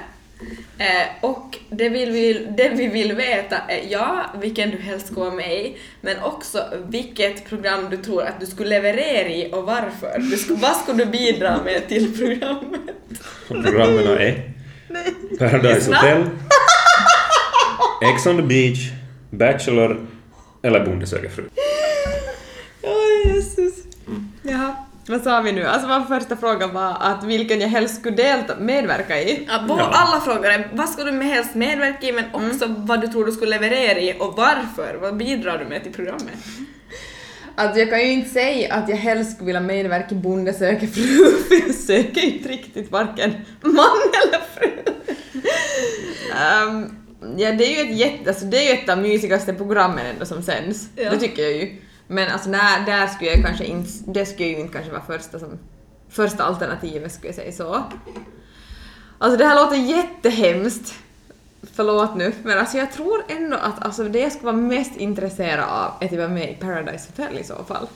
[0.79, 5.21] Eh, och det, vill vi, det vi vill veta är ja, vilken du helst ska
[5.21, 9.63] vara med i, men också vilket program du tror att du skulle leverera i och
[9.63, 10.19] varför.
[10.19, 12.81] Du skulle, vad skulle du bidra med till programmet?
[13.49, 14.53] Och programmen är
[15.39, 16.03] Paradise Snabbt.
[16.03, 16.31] Hotel,
[18.15, 18.91] Ex on the Beach,
[19.31, 20.07] Bachelor
[20.63, 21.45] eller Bonde söker fru.
[24.53, 24.77] Jaha.
[25.07, 25.65] Vad sa vi nu?
[25.65, 29.49] Alltså vår första fråga var att vilken jag helst skulle delta, medverka i.
[29.49, 29.91] Ja.
[29.93, 33.25] Alla frågor är vad skulle du med helst medverka i, men också vad du tror
[33.25, 34.99] du skulle leverera i och varför.
[35.01, 36.35] Vad bidrar du med till programmet?
[37.55, 40.87] Alltså jag kan ju inte säga att jag helst skulle vilja medverka i Bonde söker
[40.87, 44.71] fru, för jag söker ju inte riktigt varken man eller fru.
[46.33, 46.97] Ehm,
[47.37, 50.27] ja, det är ju ett jätte, alltså det är ju ett av mysigaste programmen ändå
[50.27, 50.89] som sänds.
[50.97, 51.11] Ja.
[51.11, 51.77] Det tycker jag ju.
[52.13, 55.39] Men alltså när, där skulle jag kanske inte, det skulle ju inte kanske vara första
[55.39, 55.59] som,
[56.11, 57.83] första alternativet skulle jag säga så.
[59.19, 60.95] Alltså det här låter jättehemskt.
[61.75, 65.65] Förlåt nu, men alltså jag tror ändå att alltså det jag skulle vara mest intresserad
[65.65, 67.87] av är att vara med i Paradise Hotel i så fall.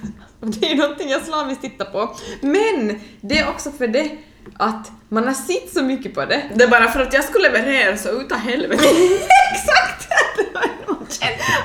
[0.40, 2.16] Det är ju någonting jag slaviskt tittar på.
[2.40, 4.10] Men det är också för det
[4.56, 6.42] att man har sett så mycket på det.
[6.54, 8.84] Det är bara för att jag skulle leverera så utav helvete.
[9.52, 9.75] Exakt!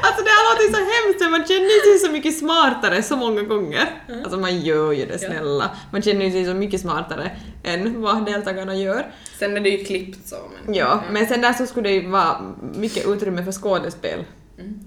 [0.03, 3.41] Alltså det här låter så hemskt men man känner sig så mycket smartare så många
[3.41, 4.03] gånger.
[4.23, 5.71] Alltså man gör ju det snälla.
[5.91, 7.31] Man känner sig så mycket smartare
[7.63, 9.11] än vad deltagarna gör.
[9.39, 10.35] Sen är det ju klippt så
[10.65, 10.73] men...
[10.75, 14.25] Ja, men sen där så skulle det ju vara mycket utrymme för skådespel.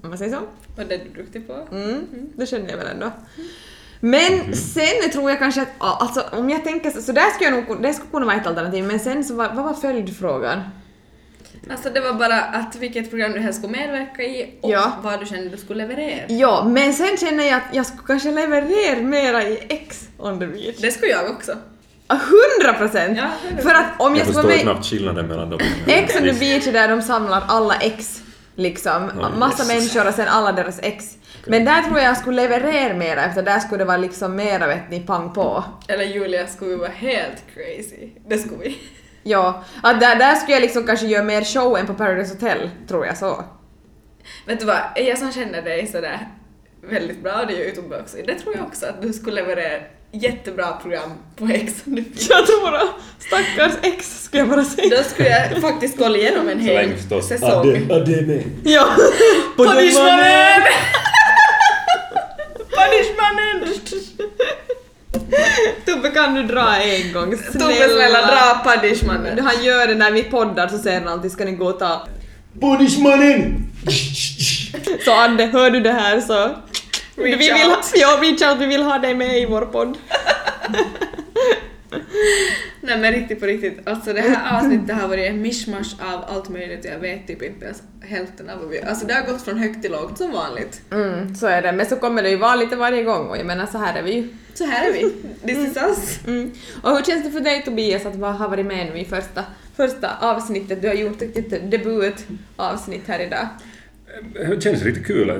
[0.02, 0.38] Om man säger så.
[0.82, 1.68] Och det är du duktig på.
[1.72, 3.12] Mm, det känner jag väl ändå.
[4.00, 7.50] Men sen tror jag kanske att, ja, alltså om jag tänker så, så där skulle
[7.50, 10.60] jag nog, det skulle kunna vara ett alternativ, men sen så var, vad var följdfrågan?
[11.70, 14.92] Alltså det var bara att vilket program du helst skulle medverka i och Ja.
[15.02, 16.24] vad du kände du skulle leverera.
[16.28, 20.46] Ja, men sen känner jag att jag skulle kanske leverera mera i X on the
[20.46, 20.76] beach.
[20.80, 21.52] Det skulle jag också.
[22.08, 23.18] Hundra procent!
[23.18, 23.62] Ja, 100%.
[23.62, 25.60] För att om jag Jag skulle förstår med knappt skillnaden mellan dem.
[25.86, 28.20] X on the beach är där de samlar alla ex,
[28.54, 29.10] liksom.
[29.20, 29.68] Ja, Massa yes.
[29.68, 31.04] människor och sen alla deras ex.
[31.46, 34.66] Men där tror jag jag skulle leverera mera efter där skulle det vara liksom mera
[34.66, 35.64] vet ni pang på.
[35.88, 38.08] Eller Julia skulle vi vara helt crazy.
[38.28, 38.78] Det skulle vi.
[39.24, 42.70] Ja, att där, där skulle jag liksom kanske göra mer show än på Paradise Hotel,
[42.88, 43.44] tror jag så.
[44.46, 46.28] Vet du vad, jag som känner dig sådär
[46.90, 50.72] väldigt bra, det gör Youtube också, det tror jag också att du skulle leverera jättebra
[50.72, 51.72] program på beach.
[52.30, 52.82] Jag tror bara,
[53.18, 54.96] stackars ex skulle jag bara säga.
[54.96, 57.50] Då skulle jag faktiskt kolla igenom en hel säsong.
[57.50, 58.42] Adde, Adde är med.
[58.64, 58.86] Ja.
[59.56, 59.76] Punishmannen!
[59.76, 60.62] Punishmannen!
[65.86, 69.38] Tobbe kan du dra en gång, Tobbe snälla dra Punishmannen.
[69.38, 72.08] Han gör det när vi poddar så säger han alltid ska ni gå och ta...
[72.60, 73.66] Punishmannen!
[75.04, 76.50] Så Adde, hör du det här så...
[77.14, 77.92] vi Reach vill, out.
[77.94, 79.98] Ja, reach out, vi vill ha dig med i vår podd.
[82.80, 86.48] Nej men riktigt på riktigt, alltså det här avsnittet har varit en mishmash av allt
[86.48, 88.82] möjligt jag vet typ inte ens hälften av vad vi...
[88.82, 90.80] Alltså det har gått från högt till lågt som vanligt.
[90.92, 93.46] Mm, så är det, men så kommer det ju vara lite varje gång och jag
[93.46, 94.28] menar så här är vi ju.
[94.54, 95.00] Så här är vi.
[95.46, 96.18] This is us.
[96.26, 96.52] Mm.
[96.82, 99.44] Och hur känns det för dig Tobias att ha varit med nu i första,
[99.76, 100.82] första avsnittet?
[100.82, 103.48] Du har gjort ett debutavsnitt här idag.
[104.34, 105.30] Det känns riktigt kul.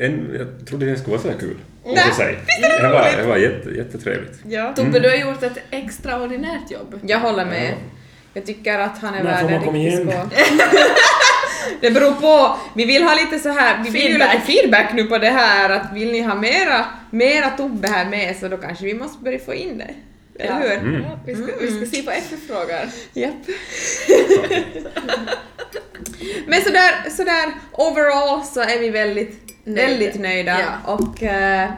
[0.00, 1.56] En, jag trodde det skulle vara så här kul.
[1.84, 2.38] Nej, jag säga.
[2.46, 4.40] visst är det det var, det var jätte, jättetrevligt.
[4.48, 4.72] Ja.
[4.76, 7.00] Tobbe, du har gjort ett extraordinärt jobb.
[7.02, 7.74] Jag håller med.
[8.34, 10.06] Jag tycker att han är värd en riktig skål.
[11.80, 12.56] Det beror på.
[12.74, 14.34] Vi vill ha lite så här, vi vill ju Feedback.
[14.34, 18.36] lite feedback nu på det här att vill ni ha mera, mera Tobbe här med
[18.36, 19.94] så då kanske vi måste börja få in det.
[20.38, 20.68] Eller Ja.
[20.68, 20.78] hur?
[20.88, 21.02] Mm.
[21.02, 22.86] Ja, vi, ska, vi ska se på efterfrågan.
[23.12, 23.32] Japp.
[26.46, 29.82] Men sådär, sådär overall så är vi väldigt, Nöjda.
[29.88, 30.92] väldigt nöjda Ja.
[30.92, 31.70] och eh,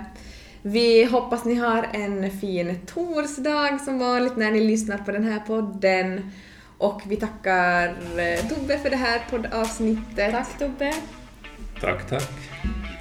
[0.62, 5.38] vi hoppas ni har en fin torsdag som vanligt när ni lyssnar på den här
[5.46, 6.30] podden.
[6.78, 7.86] Och vi tackar
[8.18, 10.32] eh, Tobbe för det här poddavsnittet.
[10.32, 10.94] Tack Tobbe.
[11.80, 12.30] Tack, tack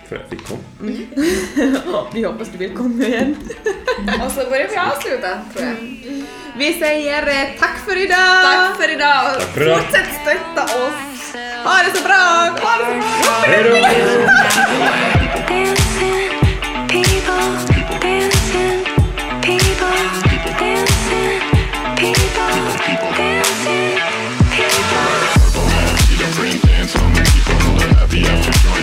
[0.10, 0.58] för att vi kom.
[0.82, 1.08] Mm.
[2.14, 3.36] Vi hoppas du vill komma igen.
[4.26, 5.78] och så börjar vi avsluta, tror jag.
[5.78, 6.26] Mm.
[6.58, 8.44] Vi säger eh, tack för idag!
[8.44, 9.34] Tack för idag!
[9.34, 9.82] Tack för idag.
[9.82, 11.34] Fortsätt stötta oss!
[11.66, 12.16] Ha det så bra!
[12.62, 13.36] Ha det så bra!
[13.46, 14.28] Hej!